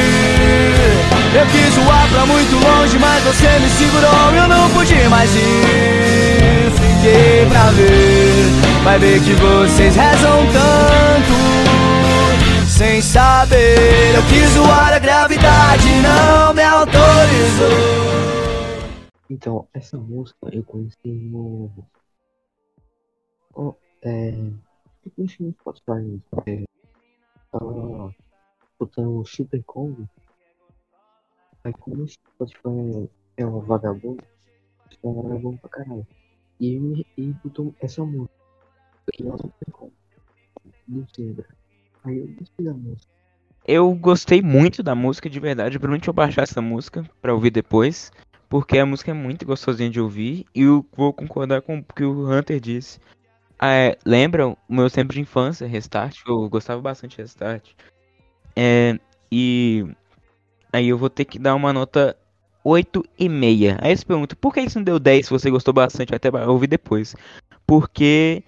[1.35, 4.31] Eu quis voar pra muito longe, mas você me segurou.
[4.35, 6.71] Eu não pude mais ir.
[6.75, 8.83] Fiquei pra ver.
[8.85, 11.62] Vai ver que vocês rezam tanto.
[12.83, 17.69] Sem saber, eu quis voar a gravidade, não me autorizou.
[19.31, 21.71] Então, essa música eu conheci no.
[23.55, 24.31] Oh, é.
[24.31, 26.21] Eu conheci no Spotify.
[26.45, 26.65] É,
[27.53, 28.13] tava
[28.73, 30.09] escutando Super Combo.
[31.63, 34.25] Aí, como o Spotify é um vagabundo,
[34.91, 36.07] é um vagabundo pra caralho.
[36.59, 38.35] E e botou essa música.
[39.13, 39.93] Que é o Super Combo.
[40.89, 41.62] Do Zebra.
[42.05, 43.13] Aí eu gostei da música.
[43.67, 45.79] Eu gostei muito da música, de verdade.
[45.79, 48.11] Provavelmente eu baixar essa música pra ouvir depois.
[48.49, 50.45] Porque a música é muito gostosinha de ouvir.
[50.55, 52.99] E eu vou concordar com o que o Hunter disse.
[53.59, 53.99] Ah, é,
[54.69, 56.19] o meu tempo de infância, Restart?
[56.27, 57.71] Eu gostava bastante de Restart.
[58.57, 58.99] É,
[59.31, 59.87] e
[60.73, 62.17] aí eu vou ter que dar uma nota
[62.65, 63.79] 8,5.
[63.81, 66.15] Aí você pergunta, por que isso não deu 10 se você gostou bastante?
[66.15, 67.15] Até vai ouvir depois.
[67.67, 68.43] Porque.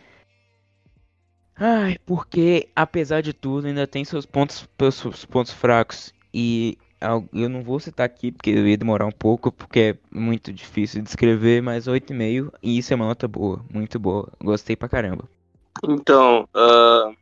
[1.57, 6.13] Ai, porque apesar de tudo ainda tem seus pontos, seus pontos fracos.
[6.33, 6.77] E
[7.33, 11.03] eu não vou citar aqui porque eu ia demorar um pouco, porque é muito difícil
[11.03, 14.29] de escrever, mas 8,5 e isso é uma nota boa, muito boa.
[14.43, 15.29] Gostei pra caramba.
[15.89, 17.13] Então, ah,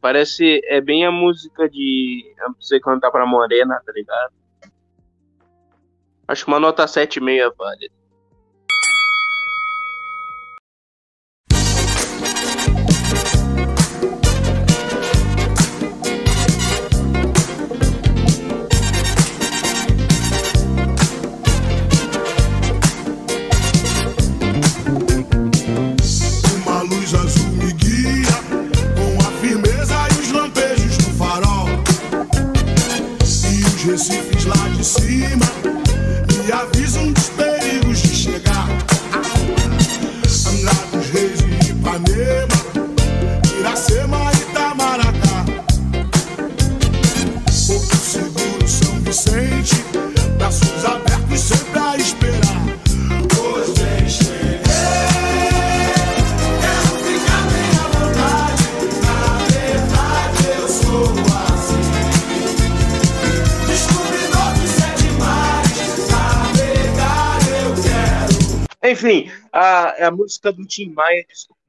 [0.00, 0.60] parece.
[0.64, 2.34] É bem a música de.
[2.38, 4.32] é Você cantar pra Morena, tá ligado?
[6.26, 7.90] Acho que uma nota 7,5 vale.
[7.90, 7.97] Uma
[68.90, 71.60] Enfim, a, a música do Tim Maia, desculpa.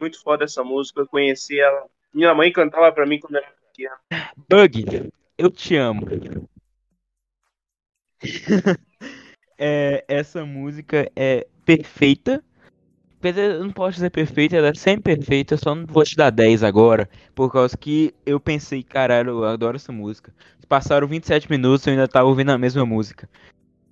[0.00, 1.86] Muito foda essa música, eu conheci ela.
[2.12, 3.96] Minha mãe cantava pra mim quando eu era pequeno.
[4.48, 6.06] Bug, eu te amo.
[9.60, 12.44] É, essa música é perfeita.
[13.20, 16.30] Eu não posso dizer perfeita, ela é sempre perfeita, eu só não vou te dar
[16.30, 20.32] 10 agora, por causa que eu pensei, caralho, eu adoro essa música.
[20.68, 23.28] Passaram 27 minutos e eu ainda tava ouvindo a mesma música.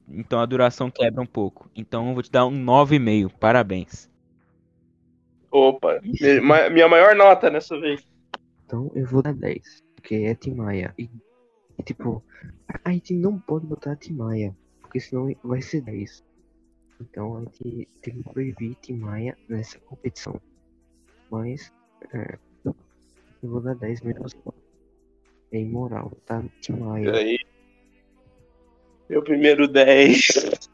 [0.09, 1.71] Então a duração quebra um pouco.
[1.75, 3.33] Então eu vou te dar um 9,5.
[3.39, 4.11] Parabéns.
[5.51, 6.01] Opa,
[6.73, 8.07] minha maior nota nessa vez.
[8.65, 9.85] Então eu vou dar 10.
[9.95, 10.95] Porque é Timaya.
[10.99, 11.09] E,
[11.79, 12.23] e, tipo,
[12.85, 14.55] a gente não pode botar Timaya.
[14.81, 16.25] Porque senão vai ser 10.
[17.01, 20.41] Então a gente tem que proibir Timaya nessa competição.
[21.31, 21.73] Mas
[22.13, 22.75] é, eu
[23.43, 24.25] vou dar 10 mesmo.
[25.53, 26.43] É imoral, tá?
[26.61, 27.15] Timaya.
[27.15, 27.36] aí?
[29.09, 30.69] Meu primeiro 10.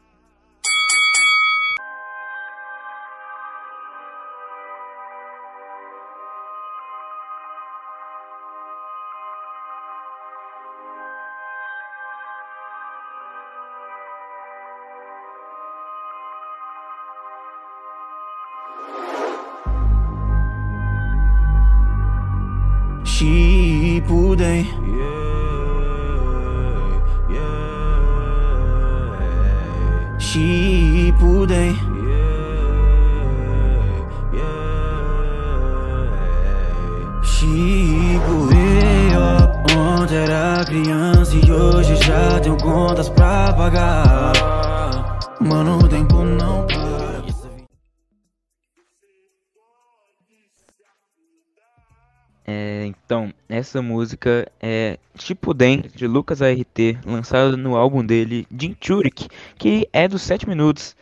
[53.73, 60.21] Essa música é Shippuden, de Lucas ART, lançada no álbum dele, Jinchurik, que é dos
[60.21, 60.95] 7 minutos.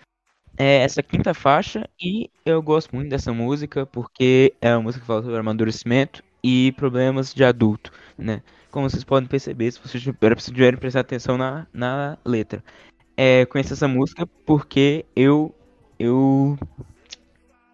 [0.58, 5.08] É essa quinta faixa, e eu gosto muito dessa música porque é uma música que
[5.08, 8.42] fala sobre amadurecimento e problemas de adulto, né?
[8.70, 12.64] Como vocês podem perceber, se vocês tiverem prestar atenção na, na letra.
[13.18, 15.54] É, conheço essa música porque eu.
[16.00, 16.58] Eu.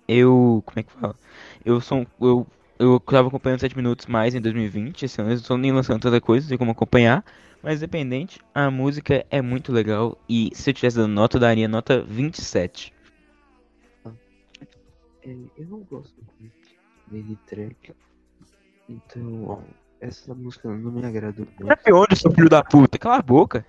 [0.07, 0.63] Eu.
[0.65, 1.15] Como é que fala?
[1.63, 2.07] Eu sou.
[2.19, 2.47] Eu
[2.79, 6.01] eu tava acompanhando 7 minutos mais em 2020, esse ano eles não estão nem lançando
[6.01, 7.23] tanta coisa, não sei como acompanhar.
[7.61, 11.67] Mas independente, a música é muito legal e se eu tivesse dando nota, eu daria
[11.67, 12.93] nota 27.
[15.23, 16.15] É, eu não gosto
[17.09, 17.93] muito de track.
[18.87, 19.63] Então,
[19.99, 21.75] essa música não me agradou muito.
[21.83, 22.97] Pra onde, seu filho da puta?
[22.97, 23.65] Cala a boca.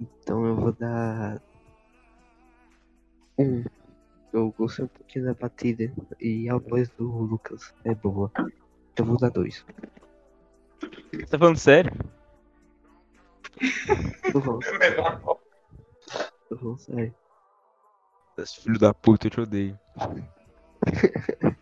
[0.00, 1.40] Então eu vou dar.
[3.38, 3.64] Um.
[4.34, 8.32] Eu gostei um pouquinho da batida e a voz do Lucas é boa.
[8.36, 8.50] Então
[8.98, 9.64] eu vou dar dois.
[11.12, 11.92] Você tá falando sério?
[14.32, 15.38] Tô falando, É melhor não.
[16.48, 17.14] tô falando sério.
[18.36, 19.78] Esse filho da puta, eu te odeio.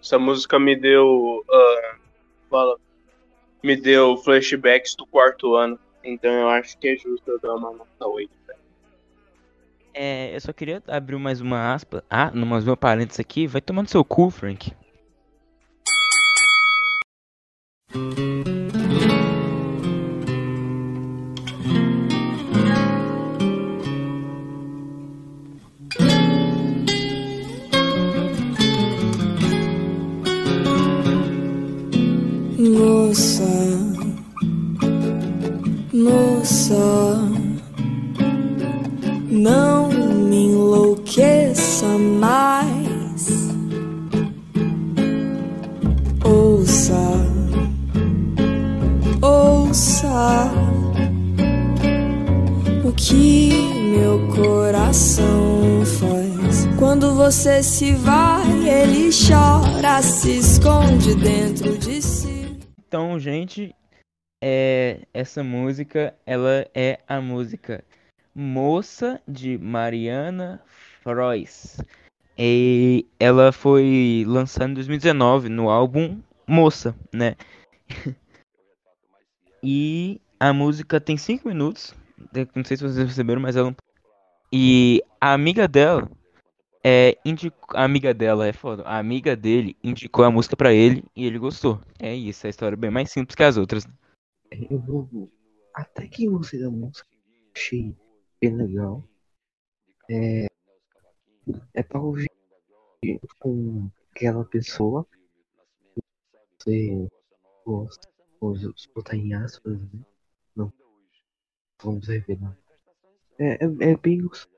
[0.00, 1.44] Essa música me deu.
[1.50, 1.98] ah,
[2.48, 2.80] fala.
[3.62, 5.78] Me deu flashbacks do quarto ano.
[6.02, 8.45] Então eu acho que é justo eu dar uma nota 8.
[9.98, 12.04] É, eu só queria abrir mais uma aspa.
[12.10, 13.46] Ah, mais uma parênteses aqui.
[13.46, 14.70] Vai tomando seu cu, Frank.
[32.58, 33.44] Moça,
[35.94, 37.05] moça,
[41.98, 43.28] mais.
[46.24, 46.94] Ouça,
[49.22, 50.50] ouça
[52.84, 53.50] o que
[53.96, 56.66] meu coração faz.
[56.78, 62.58] Quando você se vai, ele chora, se esconde dentro de si.
[62.86, 63.74] Então, gente,
[64.42, 67.84] é, essa música, ela é a música
[68.38, 70.60] Moça de Mariana
[71.06, 71.80] Frois.
[72.36, 77.36] E ela foi lançada em 2019 no álbum Moça, né?
[79.68, 81.92] E a música tem 5 minutos.
[82.54, 83.74] Não sei se vocês perceberam, mas ela.
[84.52, 86.08] E a amiga dela
[86.84, 88.84] é, indicou, a amiga dela é foda.
[88.84, 91.80] A amiga dele indicou a música pra ele e ele gostou.
[91.98, 93.88] É isso, a história é bem mais simples que as outras.
[94.52, 95.28] Eu vou.
[95.74, 97.08] Até que gostei da música.
[97.56, 97.96] Achei
[98.40, 99.02] bem legal.
[100.08, 100.46] É.
[101.74, 102.28] É pra ouvir
[103.38, 105.06] com aquela pessoa.
[105.94, 106.02] que
[106.58, 107.08] Você
[107.64, 108.08] gosta.
[108.40, 108.54] Vou
[108.94, 110.04] botar em aspas, né?
[110.54, 110.72] Não.
[111.82, 112.56] Vamos revelar.
[113.38, 114.56] É, é, é bem gostoso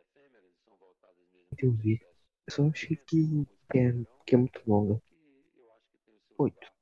[1.56, 2.00] de ouvir.
[2.46, 3.92] Eu só achei que é,
[4.24, 5.00] que é muito longa.
[6.38, 6.72] Oito.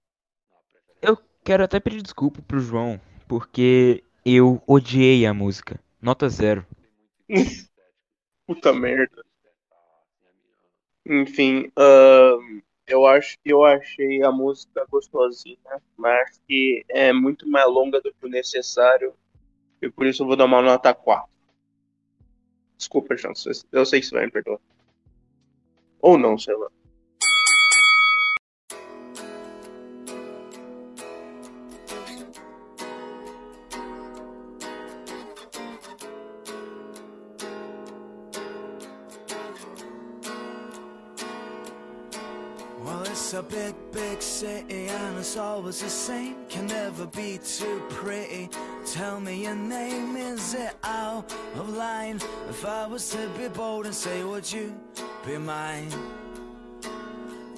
[1.02, 5.80] Eu quero até pedir desculpa pro João, porque eu odiei a música.
[6.00, 6.66] Nota zero.
[8.46, 9.26] Puta merda.
[11.09, 17.66] Enfim, ahn, eu acho que eu achei a música gostosinha, mas que é muito mais
[17.68, 19.14] longa do que o necessário.
[19.80, 21.28] E por isso eu vou dar uma nota 4.
[22.76, 23.34] Desculpa, João.
[23.72, 24.59] Eu sei que você vai me perdoar.
[26.00, 26.68] Ou não, sei lá.
[43.57, 46.36] Big, big city and it's always the same.
[46.48, 48.50] Can never be too pretty.
[48.92, 52.16] Tell me your name, is it out of line?
[52.50, 54.74] If I was to be bold and say, would you
[55.24, 55.90] be mine?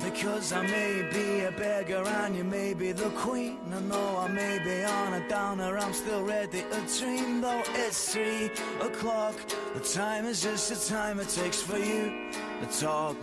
[0.05, 3.59] Because I may be a beggar and you may be the queen.
[3.75, 7.41] I know I may be on a downer, I'm still ready to dream.
[7.41, 9.35] Though it's three o'clock,
[9.75, 12.31] the time is just the time it takes for you
[12.61, 13.17] to talk.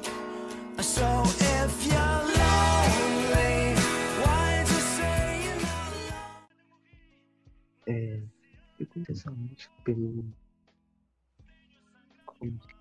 [7.87, 8.19] É,
[8.79, 10.25] eu conheci essa música pelo.
[12.25, 12.75] como que-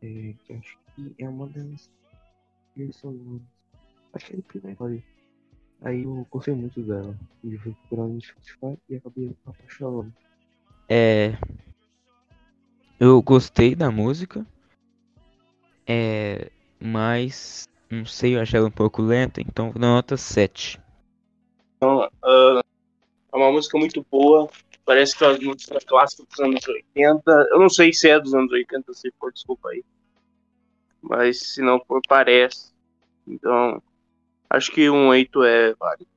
[0.00, 1.90] É, que acho que é uma das
[2.76, 3.20] versões.
[4.14, 4.76] Acho que é do primeiro.
[4.84, 5.02] Olha.
[5.82, 7.16] Aí eu gostei muito dela.
[7.44, 10.12] E eu fui procurar no Spotify e acabei apaixonando.
[10.88, 11.32] É.
[12.98, 14.46] Eu gostei da música.
[15.86, 16.50] É.
[16.80, 17.68] Mas.
[17.90, 20.78] Não sei, eu achei ela um pouco lenta, então vou dar nota 7.
[21.76, 22.60] Então, ah,
[23.32, 24.48] é uma música muito boa.
[24.84, 27.48] Parece que é uma música clássica dos anos 80.
[27.50, 29.84] Eu não sei se é dos anos 80, se for, desculpa aí.
[31.00, 32.72] Mas se não for, parece.
[33.26, 33.82] Então,
[34.50, 36.08] acho que um 8 é válido.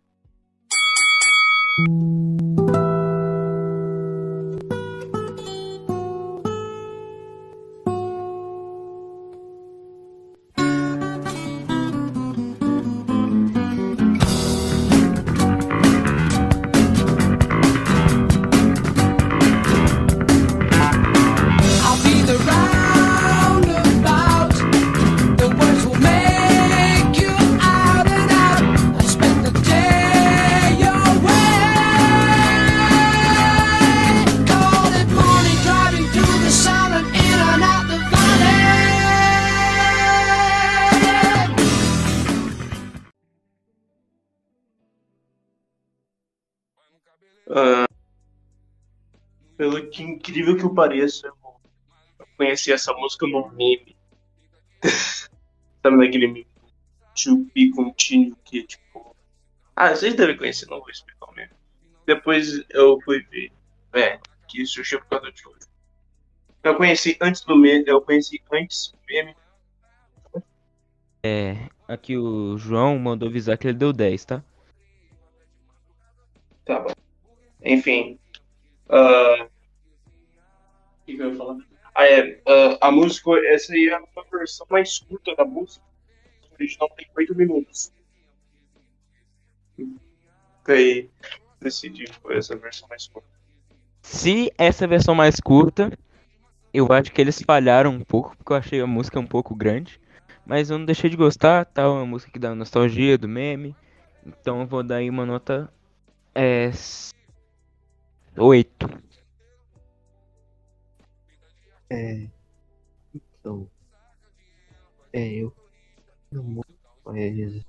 [50.31, 53.95] Incrível que eu pareça, eu conheci essa música no meme.
[55.83, 56.47] Sabe naquele meme?
[57.23, 59.15] To be continuo, que tipo.
[59.75, 61.51] Ah, vocês devem conhecer, não vou explicar o meme.
[62.05, 63.51] Depois eu fui ver.
[63.93, 65.67] É, que surgiu por causa de hoje.
[66.63, 69.35] Eu conheci antes do meme, eu conheci antes do meme.
[71.23, 71.69] É.
[71.87, 74.43] Aqui o João mandou avisar que ele deu 10, tá?
[76.63, 76.93] Tá bom.
[77.61, 78.17] Enfim.
[78.89, 79.50] ah,
[81.21, 81.57] que, eu ia falar?
[81.93, 82.41] Ah, é.
[82.47, 85.83] ah, a música, essa aí é uma versão mais curta da música.
[86.51, 87.91] A original tem 8 minutos.
[90.67, 91.09] Aí
[91.59, 93.27] decidi que foi essa versão mais curta.
[94.01, 95.91] Se essa versão mais curta,
[96.73, 99.99] eu acho que eles falharam um pouco, porque eu achei a música um pouco grande.
[100.45, 101.89] Mas eu não deixei de gostar, tá?
[101.89, 103.75] Uma música que dá nostalgia do meme.
[104.25, 105.71] Então eu vou dar aí uma nota.
[106.33, 106.65] É.
[106.65, 107.13] s-
[108.37, 108.89] 8.
[111.91, 112.25] É.
[113.13, 113.69] Então.
[115.11, 115.53] É, eu.
[116.31, 116.63] Não,
[117.03, 117.65] mas.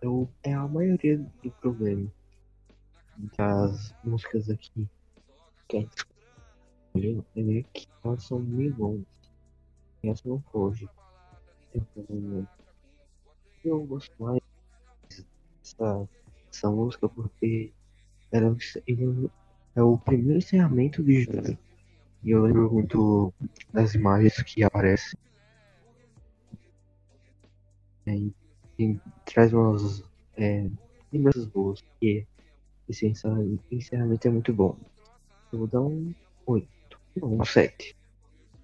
[0.00, 2.10] Eu, é a maioria do problema
[3.36, 4.88] das músicas aqui
[5.66, 5.86] que é
[6.94, 9.04] meio que elas são meio longas.
[10.02, 10.88] E essa não foge.
[13.62, 14.40] Eu gosto mais
[15.62, 16.08] dessa,
[16.46, 17.70] dessa música porque
[18.32, 18.56] ela
[19.76, 21.58] é o é primeiro encerramento de julho.
[22.28, 23.32] E eu lembro muito
[23.72, 25.18] das imagens que aparecem.
[28.04, 28.34] É, e,
[28.78, 30.04] e traz umas
[30.36, 30.68] é,
[31.10, 31.82] lembranças boas.
[32.02, 32.26] E
[32.86, 34.76] esse encerra- encerramento é muito bom.
[35.50, 36.12] Eu vou dar um
[36.44, 36.68] 8.
[37.16, 37.96] Não, um 7.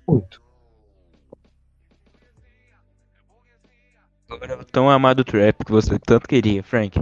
[0.07, 0.43] 8.
[4.29, 7.01] Agora o tão amado trap que você tanto queria, Frank.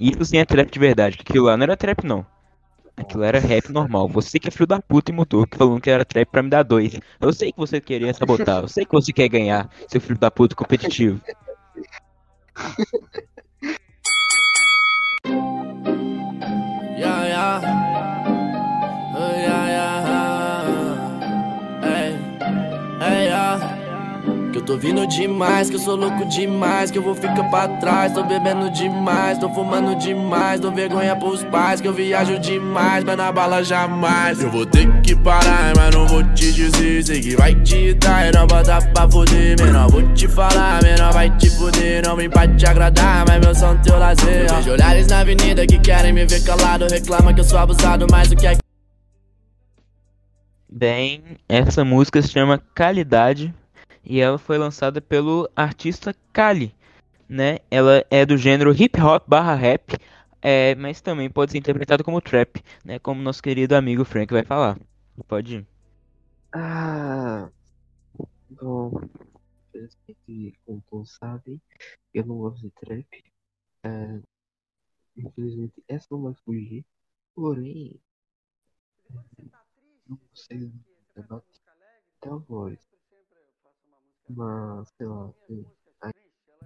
[0.00, 2.24] Isso sim é trap de verdade, que aquilo lá não era trap não.
[2.96, 4.08] Aquilo era rap normal.
[4.08, 6.50] Você que é filho da puta e mudou, que falando que era trap pra me
[6.50, 6.98] dar dois.
[7.20, 10.30] Eu sei que você queria sabotar, eu sei que você quer ganhar, seu filho da
[10.30, 11.20] puta competitivo.
[24.66, 28.12] tô vindo demais, que eu sou louco demais, que eu vou ficar pra trás.
[28.12, 33.16] Tô bebendo demais, tô fumando demais, dou vergonha pros pais, que eu viajo demais, mas
[33.16, 34.42] na bala jamais.
[34.42, 37.04] Eu vou ter que parar, mas não vou te dizer.
[37.04, 39.56] Sei que vai te dar, não bota pra foder.
[39.62, 42.04] Menor, vou te falar, menor vai te foder.
[42.04, 44.46] Não vem pra te agradar, mas meu som teu lazer.
[44.48, 46.86] Eu vejo olhares na avenida que querem me ver calado.
[46.90, 48.56] Reclama que eu sou abusado, mas o que é
[50.68, 53.54] Bem, essa música se chama Calidade
[54.06, 56.74] e ela foi lançada pelo artista Kali.
[57.28, 57.58] né?
[57.70, 59.96] Ela é do gênero hip hop barra rap,
[60.42, 62.98] é, mas também pode ser interpretado como trap, né?
[63.00, 64.78] Como nosso querido amigo Frank vai falar.
[65.28, 65.66] Pode ir.
[66.54, 67.50] Ah,
[68.50, 68.90] bom,
[70.64, 71.60] como todos sabem,
[72.14, 73.06] eu não gosto de trap.
[73.84, 74.20] É,
[75.16, 76.84] infelizmente, essa não vai fugir.
[77.34, 78.00] Porém,
[79.10, 79.14] é,
[80.08, 80.70] não sei
[81.16, 81.42] da
[82.22, 82.95] da voz.
[84.28, 86.12] Mas, sei lá, eu, aí,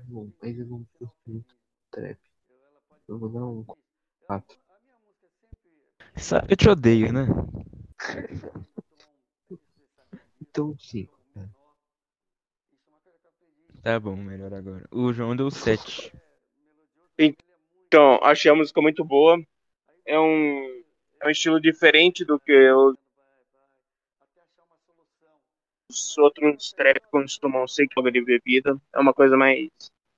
[0.05, 1.55] bom, mas eu não curto muito
[1.91, 2.19] trap.
[3.07, 3.65] Eu vou dar um
[4.27, 4.59] 4.
[6.17, 7.27] Sabe que eu te odeio, né?
[10.41, 11.21] Então, 5.
[13.83, 14.87] Tá bom, melhor agora.
[14.91, 16.13] O João deu 7.
[17.19, 19.43] Então, achei a música muito boa.
[20.05, 20.83] É um,
[21.23, 22.97] é um estilo diferente do que os,
[25.91, 28.76] os outros trap costumam ser que de bebida.
[28.95, 29.68] É uma coisa mais.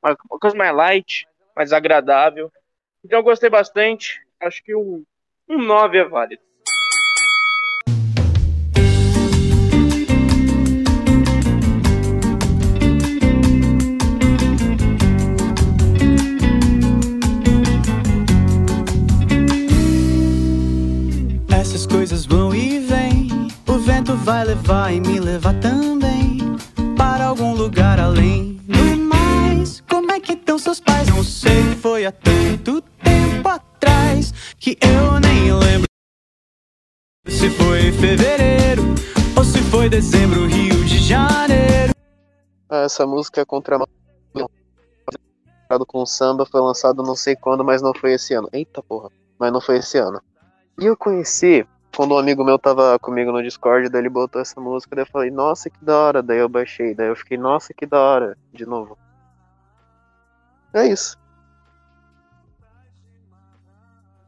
[0.02, 2.52] Uma, uma coisa mais light, mais agradável.
[3.04, 4.20] Então eu gostei bastante.
[4.40, 5.04] Acho que um,
[5.48, 6.42] um 9 é válido.
[24.22, 26.38] Vai levar e me levar também
[26.96, 29.80] para algum lugar além do mais.
[29.80, 31.08] Como é que estão seus pais?
[31.08, 35.88] Não sei, foi há tanto tempo atrás que eu nem lembro
[37.26, 38.82] se foi fevereiro
[39.36, 41.92] ou se foi dezembro, Rio de Janeiro.
[42.70, 43.76] Ah, Essa música é contra
[45.88, 48.48] com samba foi lançado não sei quando, mas não foi esse ano.
[48.52, 49.08] Eita porra,
[49.38, 50.20] mas não foi esse ano.
[50.78, 54.61] E eu conheci quando um amigo meu tava comigo no Discord, daí ele botou essa
[54.61, 57.74] música, daí eu falei, nossa, que da hora, daí eu baixei, daí eu fiquei, nossa,
[57.74, 58.97] que da hora, de novo.
[60.74, 61.18] É isso.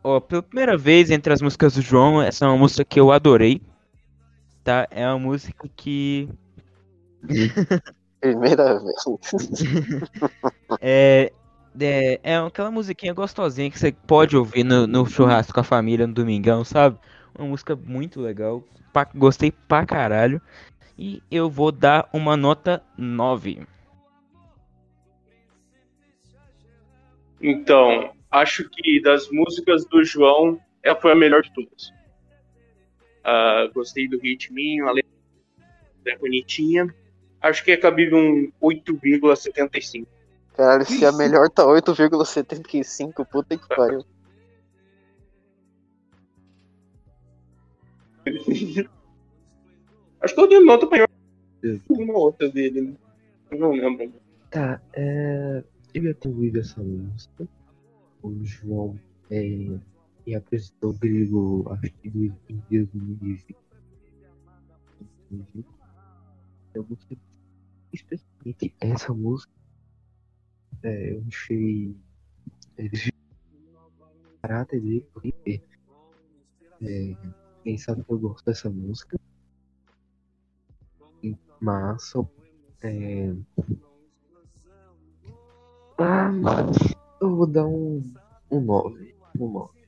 [0.02, 3.10] Ó, pela primeira vez entre as músicas do João, essa é uma música que eu
[3.10, 3.62] adorei.
[4.62, 4.86] Tá?
[4.90, 6.28] É uma música que.
[8.20, 9.04] Primeira vez.
[10.80, 11.32] É,
[11.80, 16.06] é, é aquela musiquinha gostosinha que você pode ouvir no, no churrasco com a família
[16.06, 16.98] no domingão, sabe?
[17.38, 18.62] Uma música muito legal.
[18.92, 20.40] pa- gostei pra caralho.
[20.96, 23.66] E eu vou dar uma nota 9.
[27.40, 31.92] Então, acho que das músicas do João, ela foi a melhor de todas.
[33.22, 35.10] Ah, gostei do ritminho, a letra
[36.06, 36.94] é bonitinha.
[37.40, 40.06] Acho que é cabível um 8,75.
[40.56, 44.04] Caralho, se a melhor tá 8,75, puta que pariu.
[50.20, 51.08] Acho que eu dei nota maior
[51.88, 52.94] uma outra dele, né?
[53.50, 54.12] Eu não lembro.
[54.50, 55.62] Tá, é...
[55.94, 57.48] eu ouvido essa música.
[58.22, 58.98] O João
[59.30, 59.78] é...
[60.26, 62.08] e apresentou o grego, acho que
[62.48, 63.56] em 2020.
[66.74, 67.18] Eu gostei
[67.92, 69.52] especialmente essa música.
[70.82, 71.96] É, eu achei.
[72.76, 75.62] É, o caráter dele, porque.
[76.82, 77.16] É,
[77.78, 79.18] sabe que eu gosto dessa música.
[81.60, 82.12] Mas
[82.82, 83.32] é...
[85.98, 86.30] Ah,
[87.20, 88.02] eu vou dar um,
[88.50, 89.16] um 9.
[89.40, 89.84] Um 9.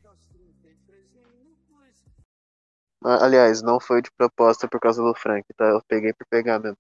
[3.05, 5.67] Ah, Aliás, não foi de proposta por causa do Frank, tá?
[5.67, 6.79] Eu peguei por pegar mesmo.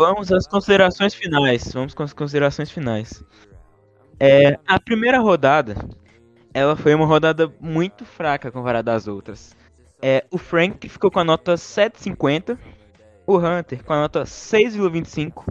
[0.00, 1.70] Vamos às considerações finais.
[1.74, 3.22] Vamos com as considerações finais.
[4.18, 5.76] É, a primeira rodada,
[6.54, 9.54] ela foi uma rodada muito fraca comparada às outras.
[10.00, 12.58] É, o Frank ficou com a nota 7,50,
[13.26, 15.44] o Hunter com a nota 6,25,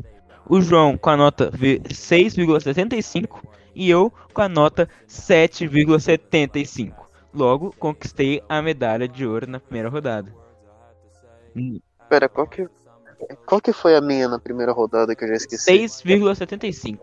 [0.47, 3.43] o João com a nota V- 6,65
[3.75, 7.07] e eu com a nota 7,75.
[7.31, 10.33] Logo, conquistei a medalha de ouro na primeira rodada.
[12.09, 12.67] Pera, qual que,
[13.45, 15.71] qual que foi a minha na primeira rodada que eu já esqueci?
[15.71, 16.99] 6,75.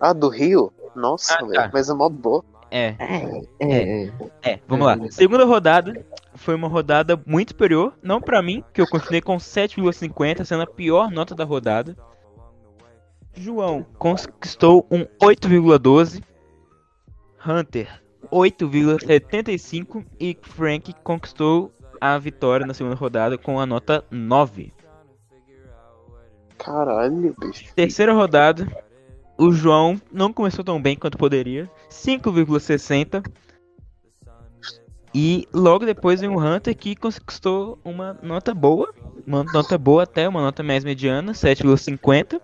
[0.00, 0.72] Ah, do Rio?
[0.94, 1.46] Nossa, Ah, tá.
[1.46, 2.44] velho, mas é mó boa.
[2.70, 2.94] É.
[3.60, 4.12] É, é.
[4.42, 4.96] É, vamos lá.
[5.10, 6.04] Segunda rodada
[6.34, 10.66] foi uma rodada muito superior, não pra mim, que eu continuei com 7,50, sendo a
[10.66, 11.96] pior nota da rodada.
[13.34, 16.22] João conquistou um 8,12.
[17.46, 18.02] Hunter
[18.32, 21.70] 8,75 e Frank conquistou
[22.00, 24.72] a vitória na segunda rodada com a nota 9.
[26.58, 27.72] Caralho, bicho.
[27.74, 28.66] Terceira rodada.
[29.38, 31.70] O João não começou tão bem quanto poderia.
[31.90, 33.22] 5,60.
[35.14, 38.92] E logo depois vem o Hunter que conquistou uma nota boa.
[39.26, 42.40] Uma nota boa até, uma nota mais mediana, 7,50.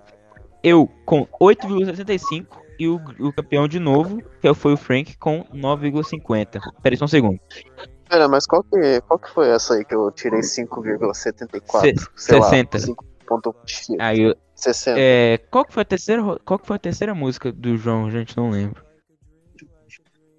[0.62, 2.46] Eu com 8,75.
[2.78, 6.60] E o, o campeão de novo, que foi o Frank, com 9,50.
[6.82, 7.38] Pera aí só um segundo.
[8.12, 11.80] Pera, mas qual que, qual que foi essa aí que eu tirei 5,74?
[11.80, 12.78] Se- Sei lá, 60.
[12.78, 13.96] 5,60.
[13.98, 15.00] Aí eu, 60.
[15.00, 18.10] é, qual que foi a terceira, qual que foi a terceira música do João?
[18.10, 18.84] Gente, não lembro.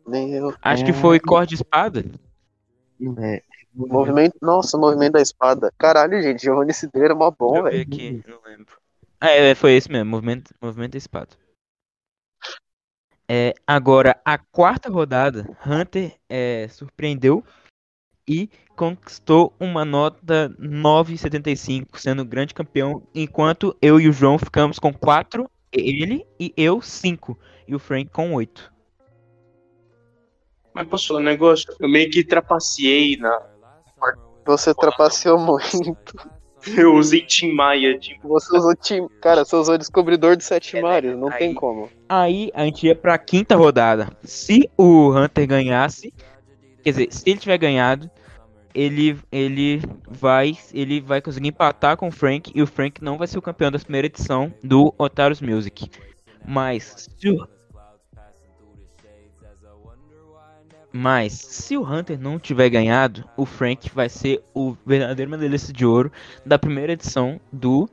[0.05, 0.53] Nem eu.
[0.61, 2.05] Acho que foi Cor de Espada.
[3.17, 3.41] É.
[3.73, 4.35] Movimento.
[4.39, 5.73] Nossa, movimento da espada.
[5.75, 7.81] Caralho, gente, Giovanni Cidreira é mó bom, velho.
[7.81, 8.77] aqui, não lembro.
[9.19, 11.29] Ah, é, foi esse mesmo, Movimento, movimento da Espada.
[13.27, 17.43] É, agora, a quarta rodada, Hunter é, surpreendeu
[18.27, 24.93] e conquistou uma nota 9,75, sendo grande campeão, enquanto eu e o João ficamos com
[24.93, 28.71] 4, ele e eu 5, e o Frank com 8.
[30.73, 31.73] Mas posso um negócio?
[31.79, 33.41] Eu meio que trapaceei na.
[34.45, 36.17] Você trapaceou muito.
[36.77, 38.25] Eu usei Tim Maia, tipo.
[38.29, 39.09] Você usou time.
[39.21, 41.89] Cara, você usou Descobridor de Sete Mares, não tem Aí- como.
[42.07, 44.09] Aí a gente ia pra quinta rodada.
[44.23, 46.13] Se o Hunter ganhasse,
[46.83, 48.09] quer dizer, se ele tiver ganhado,
[48.73, 53.27] ele ele vai ele vai conseguir empatar com o Frank e o Frank não vai
[53.27, 55.89] ser o campeão da primeira edição do Otaros Music.
[56.45, 57.47] Mas se o
[60.91, 65.85] mas se o Hunter não tiver ganhado, o Frank vai ser o verdadeiro medalhista de
[65.85, 66.11] ouro
[66.45, 67.89] da primeira edição do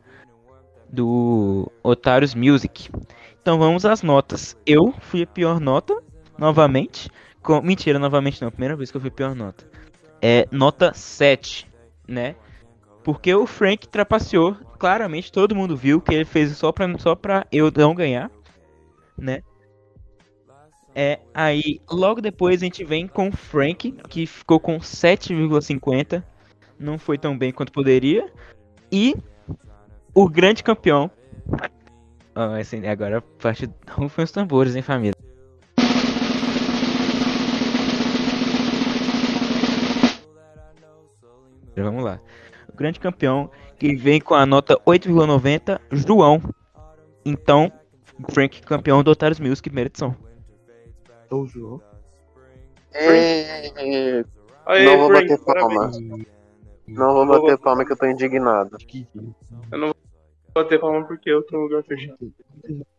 [0.88, 2.90] do Otaros Music.
[3.40, 4.56] Então vamos às notas.
[4.66, 5.96] Eu fui a pior nota,
[6.38, 7.08] novamente.
[7.42, 7.60] Com...
[7.62, 8.50] Mentira, novamente não.
[8.50, 9.66] Primeira vez que eu fui pior nota.
[10.20, 11.66] É nota 7,
[12.06, 12.36] né?
[13.02, 14.54] Porque o Frank trapaceou.
[14.78, 18.30] Claramente todo mundo viu que ele fez só pra, só pra eu não ganhar,
[19.16, 19.42] né?
[20.94, 26.22] É, aí logo depois a gente vem com o Frank, que ficou com 7,50.
[26.78, 28.30] Não foi tão bem quanto poderia.
[28.90, 29.14] E
[30.14, 31.10] o grande campeão.
[32.34, 33.68] Ó, assim, agora parte.
[33.90, 35.14] Rufem os tambores, hein, família.
[41.76, 42.20] Vamos lá.
[42.68, 46.40] O grande campeão que vem com a nota 8,90, João.
[47.24, 47.70] Então,
[48.30, 50.14] Frank campeão do Otários Music, primeira edição.
[51.26, 51.80] Então, João.
[52.92, 54.24] É...
[54.66, 55.90] Aê, Não vou Frank, bater palma.
[55.90, 56.26] parabéns.
[56.88, 58.76] Não vou bater palma que eu tô indignado.
[59.72, 59.96] Eu não vou
[60.54, 62.32] bater palma porque eu tô no lugar fechado.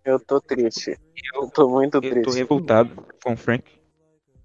[0.05, 0.97] Eu tô triste.
[1.35, 2.37] Eu tô muito Eu tô triste.
[2.37, 2.89] revoltado
[3.23, 3.63] com o Frank.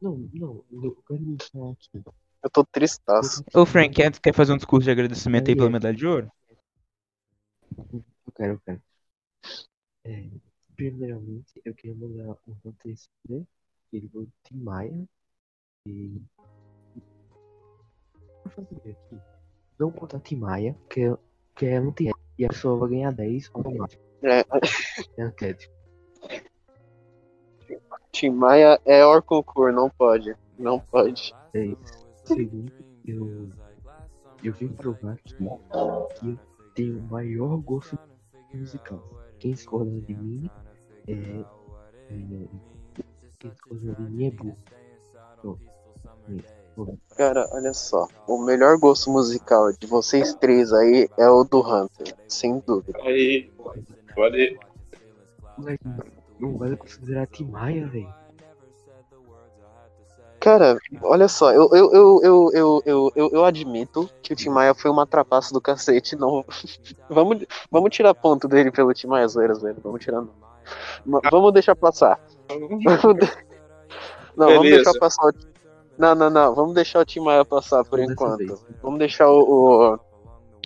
[0.03, 2.03] Não, não, eu quero me falar aqui.
[2.47, 3.45] Eu tô tristaço.
[3.53, 6.31] Ô, Frank, quer, quer fazer um discurso de agradecimento aí pela medalha de ouro?
[7.77, 8.81] Eu quero, eu quero.
[10.05, 10.29] É,
[10.77, 13.43] primeiramente, eu queria mandar um roteiro, né?
[13.93, 15.09] Ele foi o Tim Maia.
[15.89, 16.23] E.
[18.45, 19.21] Vou fazer aqui.
[19.77, 21.17] Não contar Tim Maia, que é,
[21.57, 24.01] que é anti E a pessoa vai ganhar 10 automático.
[24.23, 24.45] É,
[25.19, 25.75] É antético.
[28.13, 30.37] Tim Maia é Orconcur, não pode.
[30.57, 31.35] Não pode.
[31.53, 32.06] É isso.
[32.27, 32.73] Segundo,
[33.05, 33.49] eu.
[34.43, 36.39] Eu vim provar que, que eu
[36.75, 37.99] tenho o maior gosto
[38.53, 39.03] musical.
[39.39, 40.51] Quem discorda de mim
[41.09, 41.13] é.
[41.13, 42.49] é
[43.39, 44.59] quem discorda de mim é burro.
[46.29, 46.57] É.
[47.17, 48.07] Cara, olha só.
[48.29, 52.99] O melhor gosto musical de vocês três aí é o do Hunter, sem dúvida.
[53.03, 53.51] Aí,
[54.15, 54.59] valeu.
[56.39, 58.26] Não vai considerar Tim Maia, velho.
[60.47, 64.49] Cara, olha só, eu, eu, eu, eu, eu, eu, eu, eu admito que o Tim
[64.49, 66.15] Maia foi uma trapaça do cacete.
[66.15, 66.45] Não...
[67.11, 69.79] vamos, vamos tirar ponto dele pelo Tim Maia zoeiras, velho.
[69.83, 70.23] Vamos tirar.
[71.05, 72.21] Vamos deixar passar.
[72.49, 72.85] Vamos
[74.39, 74.85] Não, vamos Beleza.
[74.85, 75.33] deixar passar o.
[75.99, 76.55] Não, não, não.
[76.55, 78.61] Vamos deixar o Tim Maia passar por Dessa enquanto.
[78.81, 79.95] Vamos deixar o.
[79.95, 80.01] o-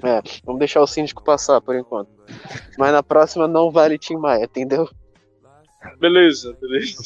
[0.03, 2.11] É, vamos deixar o síndico passar por enquanto.
[2.77, 4.87] Mas na próxima não vale Tim Maia, entendeu?
[5.99, 7.03] Beleza, beleza.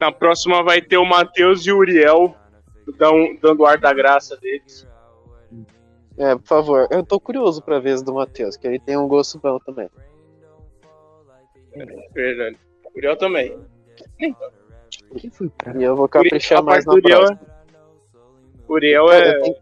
[0.00, 2.34] Na próxima vai ter o Matheus e o Uriel
[2.98, 4.86] dão- dando ar da graça deles.
[6.18, 6.88] É, por favor.
[6.90, 9.90] Eu tô curioso pra ver do Matheus, que ele tem um gosto bom também.
[12.14, 12.56] Verdade.
[12.84, 13.58] O Uriel também.
[14.18, 17.40] Quem foi pra E eu vou caprichar a mais na Uriel, próxima.
[18.68, 19.56] o Uriel é, tenho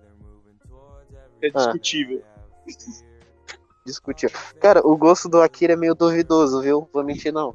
[1.42, 1.50] é Ah.
[1.58, 2.22] discutível.
[2.66, 2.74] que
[3.84, 4.30] discutir.
[4.60, 6.88] Cara, o gosto do Akira é meio duvidoso, viu?
[6.92, 7.54] Vou mentir não.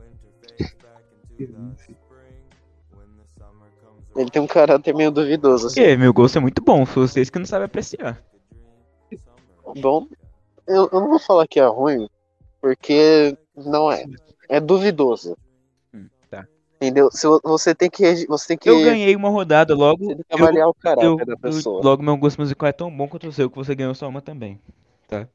[4.16, 5.76] Ele tem um caráter meio duvidoso, assim.
[5.82, 8.22] Porque meu gosto é muito bom, foi vocês que não sabem apreciar.
[9.82, 10.08] Bom,
[10.68, 12.10] eu, eu não vou falar que é ruim,
[12.60, 14.04] Porque não é.
[14.50, 15.38] É duvidoso.
[16.30, 16.46] tá.
[16.78, 17.10] Entendeu?
[17.12, 18.26] Se vo- você tem que.
[18.28, 18.68] Você tem que.
[18.70, 20.04] Eu ganhei uma rodada logo.
[20.06, 21.82] Você tem que avaliar o caráter eu- da eu- pessoa.
[21.84, 24.22] logo, meu gosto musical é tão bom quanto o seu, que você ganhou só uma
[24.22, 24.60] também.
[25.08, 25.28] Tá?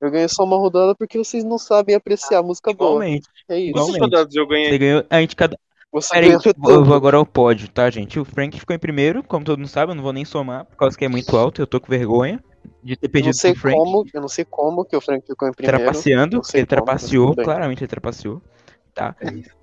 [0.00, 2.90] Eu ganhei só uma rodada porque vocês não sabem apreciar música boa.
[3.04, 3.28] Igualmente.
[3.48, 3.72] É isso.
[3.72, 4.70] Quantas rodadas eu ganhei?
[4.70, 5.04] Você ganhou.
[5.10, 5.58] A gente cada.
[5.90, 6.84] Você Peraí, ganhou eu tudo.
[6.84, 8.20] vou agora ao pódio, tá, gente?
[8.20, 10.76] O Frank ficou em primeiro, como todo mundo sabe, eu não vou nem somar, por
[10.76, 12.38] causa que é muito alto, eu tô com vergonha
[12.82, 13.76] de ter Eu não perdido sei pro Frank.
[13.76, 15.78] como, eu não sei como que o Frank ficou em primeiro.
[15.78, 18.42] trapaceando, ele como, trapaceou, claramente ele trapaceou,
[18.94, 19.16] tá?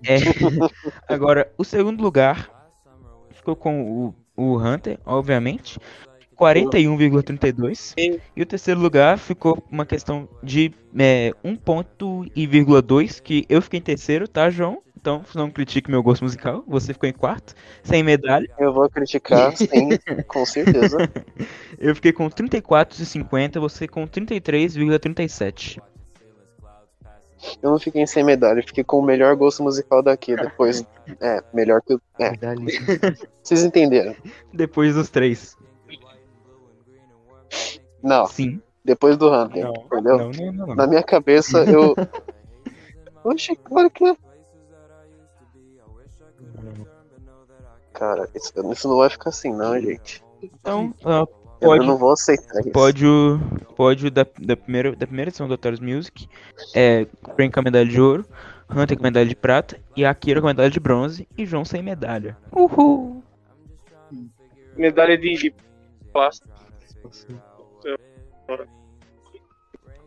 [0.03, 0.17] É,
[1.07, 2.49] agora, o segundo lugar
[3.31, 5.79] ficou com o, o Hunter, obviamente,
[6.35, 7.93] 41,32.
[8.35, 13.45] E o terceiro lugar ficou uma questão de é, 1 ponto e vírgula 2, que
[13.49, 14.81] eu fiquei em terceiro, tá, João?
[14.97, 18.49] Então, não critique meu gosto musical, você ficou em quarto, sem medalha.
[18.57, 19.67] Eu vou criticar, sim,
[20.27, 20.97] com certeza.
[21.77, 25.79] Eu fiquei com 34,50, você com 33,37.
[27.61, 30.35] Eu não fiquei sem medalha, fiquei com o melhor gosto musical daqui.
[30.35, 30.85] Depois.
[31.21, 32.01] É, melhor que o.
[32.19, 32.31] É,
[33.43, 34.15] vocês entenderam.
[34.51, 35.55] Depois dos três.
[38.03, 38.61] Não, Sim.
[38.83, 40.17] depois do Hunter, Não, entendeu?
[40.17, 40.75] não, não, não, não.
[40.75, 41.95] Na minha cabeça, eu.
[43.23, 44.15] Oxe, claro que é.
[47.93, 50.23] Cara, isso, isso não vai ficar assim, não, gente.
[50.41, 51.27] Então, Eu
[51.59, 52.71] pode, não vou aceitar isso.
[52.71, 53.39] pódio,
[53.75, 56.27] pódio da, da, primeira, da primeira edição do Otários Music
[56.75, 58.25] é Frank com a medalha de ouro,
[58.69, 61.63] Hunter com a medalha de prata e Akira com a medalha de bronze e João
[61.63, 62.37] sem medalha.
[62.51, 63.23] Uhul!
[64.75, 65.55] Medalha de, de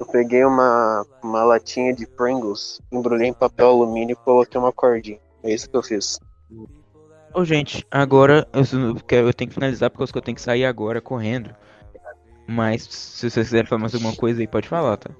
[0.00, 5.18] Eu peguei uma, uma latinha de Pringles, embrulhei em papel alumínio e coloquei uma cordinha.
[5.42, 6.20] É isso que eu fiz.
[7.34, 11.00] Ô, gente, agora eu, quero- eu tenho que finalizar porque eu tenho que sair agora
[11.00, 11.54] correndo.
[12.46, 15.10] Mas se vocês quiserem falar mais alguma coisa aí, pode falar, tá?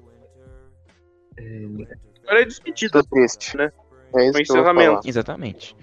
[2.23, 3.01] Agora é despedida.
[3.11, 3.71] Né?
[4.15, 5.07] É isso Foi que eu vou encerramento.
[5.07, 5.75] Exatamente.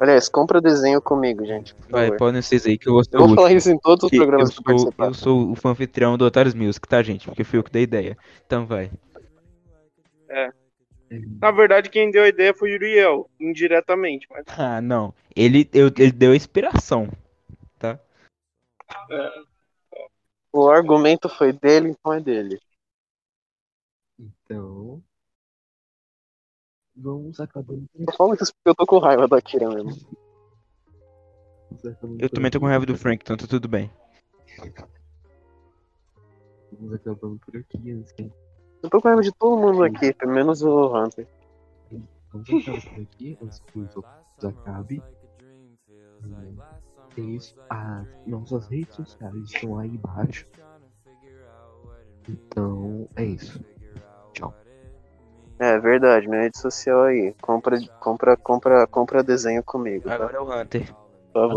[0.00, 1.74] Aliás, compra desenho comigo, gente.
[1.74, 2.18] Por Vai, favor.
[2.18, 4.10] podem vocês aí que eu vou ser Eu o vou falar isso em todos os
[4.10, 7.02] Que programas eu que eu sou, eu sou o fã anfitrião do Otários Music, tá,
[7.02, 7.26] gente?
[7.26, 8.18] Porque fui eu que dei a ideia.
[8.44, 8.90] Então vai.
[11.40, 14.26] Na verdade, quem deu a ideia foi o Uriel, indiretamente.
[14.30, 15.14] Mas Ah, não.
[15.36, 17.08] Ele, eu, ele deu a inspiração,
[17.78, 17.98] tá?
[20.52, 22.58] O argumento foi dele, então é dele.
[24.18, 25.02] Então.
[27.02, 27.84] Vamos acabando.
[27.98, 29.90] Eu falo isso porque eu tô com raiva da Kira mesmo.
[32.18, 33.90] Eu também tô com raiva do Frank, então tá tudo bem.
[36.72, 38.30] Vamos acabando por aqui que
[38.82, 41.26] Eu tô com raiva de todo mundo aqui, pelo menos o Hunter.
[42.32, 44.06] Vamos acabar por aqui antes que o jogo
[44.44, 45.02] acabe.
[47.16, 47.56] É isso.
[47.68, 50.46] As nossas redes sociais estão aí embaixo.
[52.28, 53.60] Então é isso.
[54.32, 54.54] Tchau.
[55.62, 57.32] É verdade, minha rede social aí.
[57.40, 60.16] Compra, compra, compra, compra desenho comigo, tá?
[60.16, 60.92] Agora é o Hunter.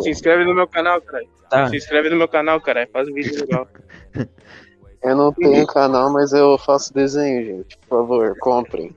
[0.04, 1.28] Se inscreve no meu canal, caralho.
[1.50, 1.68] Tá.
[1.70, 2.88] Se inscreve no meu canal, caralho.
[2.94, 3.68] Faz um vídeo legal.
[5.02, 7.78] Eu não tenho canal, mas eu faço desenho, gente.
[7.78, 8.96] Por favor, comprem.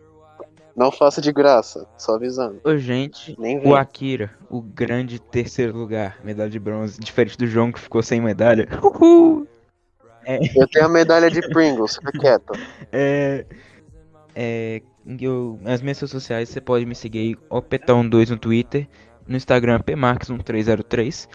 [0.74, 2.60] Não faça de graça, só avisando.
[2.64, 3.74] Ô, gente, Nem o.
[3.74, 8.66] Akira, o grande terceiro lugar, medalha de bronze, diferente do João que ficou sem medalha.
[8.82, 9.46] Uhul!
[10.24, 12.52] É, Eu tenho a medalha de Pringles, fica quieto.
[12.90, 13.44] é,
[14.34, 14.82] é,
[15.20, 18.88] eu, nas minhas redes sociais você pode me seguir aí, Opetão2 no Twitter,
[19.26, 21.28] no Instagram pmarx1303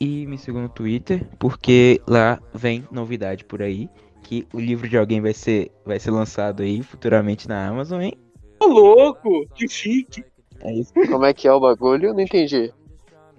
[0.00, 3.88] e me siga no Twitter, porque lá vem novidade por aí,
[4.22, 8.14] que o livro de alguém vai ser, vai ser lançado aí futuramente na Amazon, hein?
[8.58, 9.46] Ô, louco!
[9.54, 10.24] Que chique!
[10.60, 10.92] É isso.
[10.92, 12.08] Como é que é o bagulho?
[12.08, 12.72] Eu não entendi.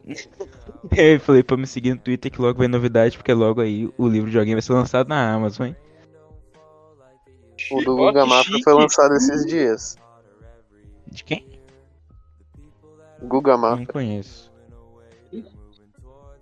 [0.97, 4.07] Eu falei pra me seguir no Twitter que logo vem novidade, porque logo aí o
[4.07, 5.75] livro de alguém vai ser lançado na Amazon, hein?
[7.70, 9.97] O do Guga Mafra foi lançado esses dias.
[11.07, 11.45] De quem?
[13.22, 13.78] Guga Mafra.
[13.80, 14.49] Não conheço.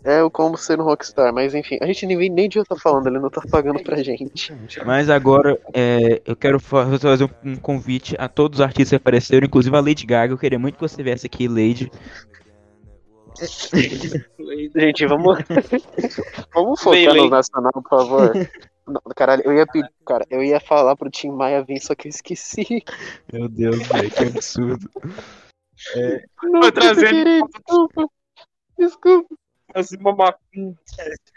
[0.01, 3.07] É o como ser um rockstar, mas enfim, a gente nem, nem devia estar falando,
[3.07, 4.53] ele não tá pagando pra gente.
[4.85, 8.95] Mas agora é, eu quero fa- fazer um, um convite a todos os artistas que
[8.95, 10.31] apareceram, inclusive a Lady Gaga.
[10.33, 11.91] Eu queria muito que você viesse aqui, Lady.
[14.75, 15.37] Gente, vamos.
[16.53, 17.29] vamos Bem, focar no Lei.
[17.29, 18.31] nacional, por favor.
[18.89, 22.07] Não, Caralho, eu ia pedir, cara, eu ia falar pro Tim Maia vir, só que
[22.07, 22.83] eu esqueci.
[23.31, 24.89] Meu Deus, velho, que absurdo.
[26.43, 28.07] Não, Vai trazer- querer, desculpa.
[28.77, 29.35] Desculpa.
[29.73, 29.97] Assim.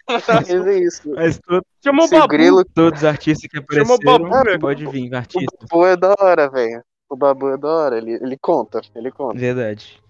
[0.09, 1.11] Mas é isso.
[1.11, 1.38] Mas
[1.84, 2.28] Chamou o o Babu.
[2.28, 5.57] grilo, todos os artistas que Chamou apareceram, Babu, pode vir, o artista.
[5.70, 6.82] Babu é da hora, velho.
[7.11, 9.38] O Babu é da hora, ele, ele conta, ele conta.
[9.38, 10.00] Verdade.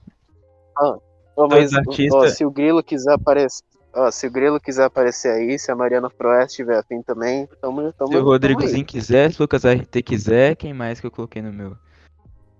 [1.34, 3.64] Todos mas, ó, se o Grilo quiser aparecer,
[3.95, 7.93] Ó, se o Grilo quiser aparecer aí, se a Mariana Proeste tiver afim também, tamo,
[7.93, 11.43] tamo, Se o Rodrigozinho quiser, se o Lucas RT quiser, quem mais que eu coloquei
[11.43, 11.76] no meu?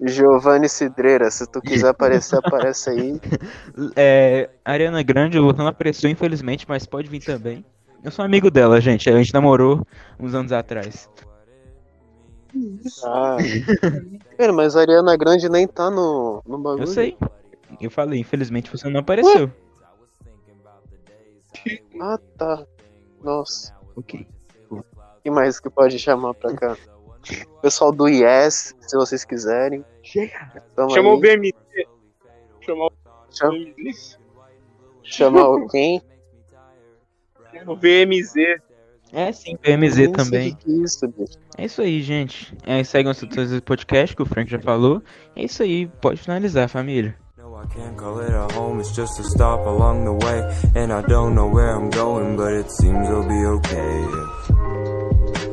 [0.05, 3.21] Giovanni Cidreira, se tu quiser aparecer, aparece aí.
[3.97, 7.65] É, Ariana Grande, você não apareceu infelizmente, mas pode vir também.
[8.05, 9.09] Eu sou amigo dela, gente.
[9.09, 9.87] A gente namorou
[10.19, 11.09] uns anos atrás.
[13.05, 13.37] Ah.
[14.37, 16.83] Cara, mas a Ariana Grande nem tá no, no bagulho.
[16.83, 17.17] Eu sei.
[17.81, 19.51] Eu falei, infelizmente você não apareceu.
[22.05, 22.67] Ah, tá.
[23.23, 23.73] Nossa.
[23.95, 24.27] Ok.
[24.71, 24.83] O
[25.23, 26.77] que mais que pode chamar pra cá?
[27.63, 29.85] Pessoal do Yes, se vocês quiserem.
[30.93, 31.21] Chamou o.
[31.21, 31.53] BMZ.
[32.61, 32.93] Chamou
[33.31, 34.19] Chama- o BMZ.
[35.05, 36.03] Chamar o quem?
[37.67, 38.61] O VMZ.
[39.13, 40.57] É sim, PMZ também.
[40.57, 41.15] que é isso.
[41.57, 42.57] É isso aí, gente.
[42.67, 45.01] É, segue os outros podcast que o Frank já falou.
[45.37, 47.17] É isso aí, pode finalizar, família.
[47.63, 50.43] I can't call it a home, it's just a stop along the way.
[50.75, 54.05] And I don't know where I'm going, but it seems I'll be okay.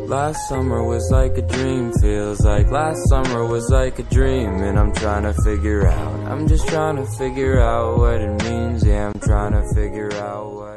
[0.07, 4.49] Last summer was like a dream, feels like last summer was like a dream.
[4.63, 8.83] And I'm trying to figure out, I'm just trying to figure out what it means.
[8.83, 10.68] Yeah, I'm trying to figure out what.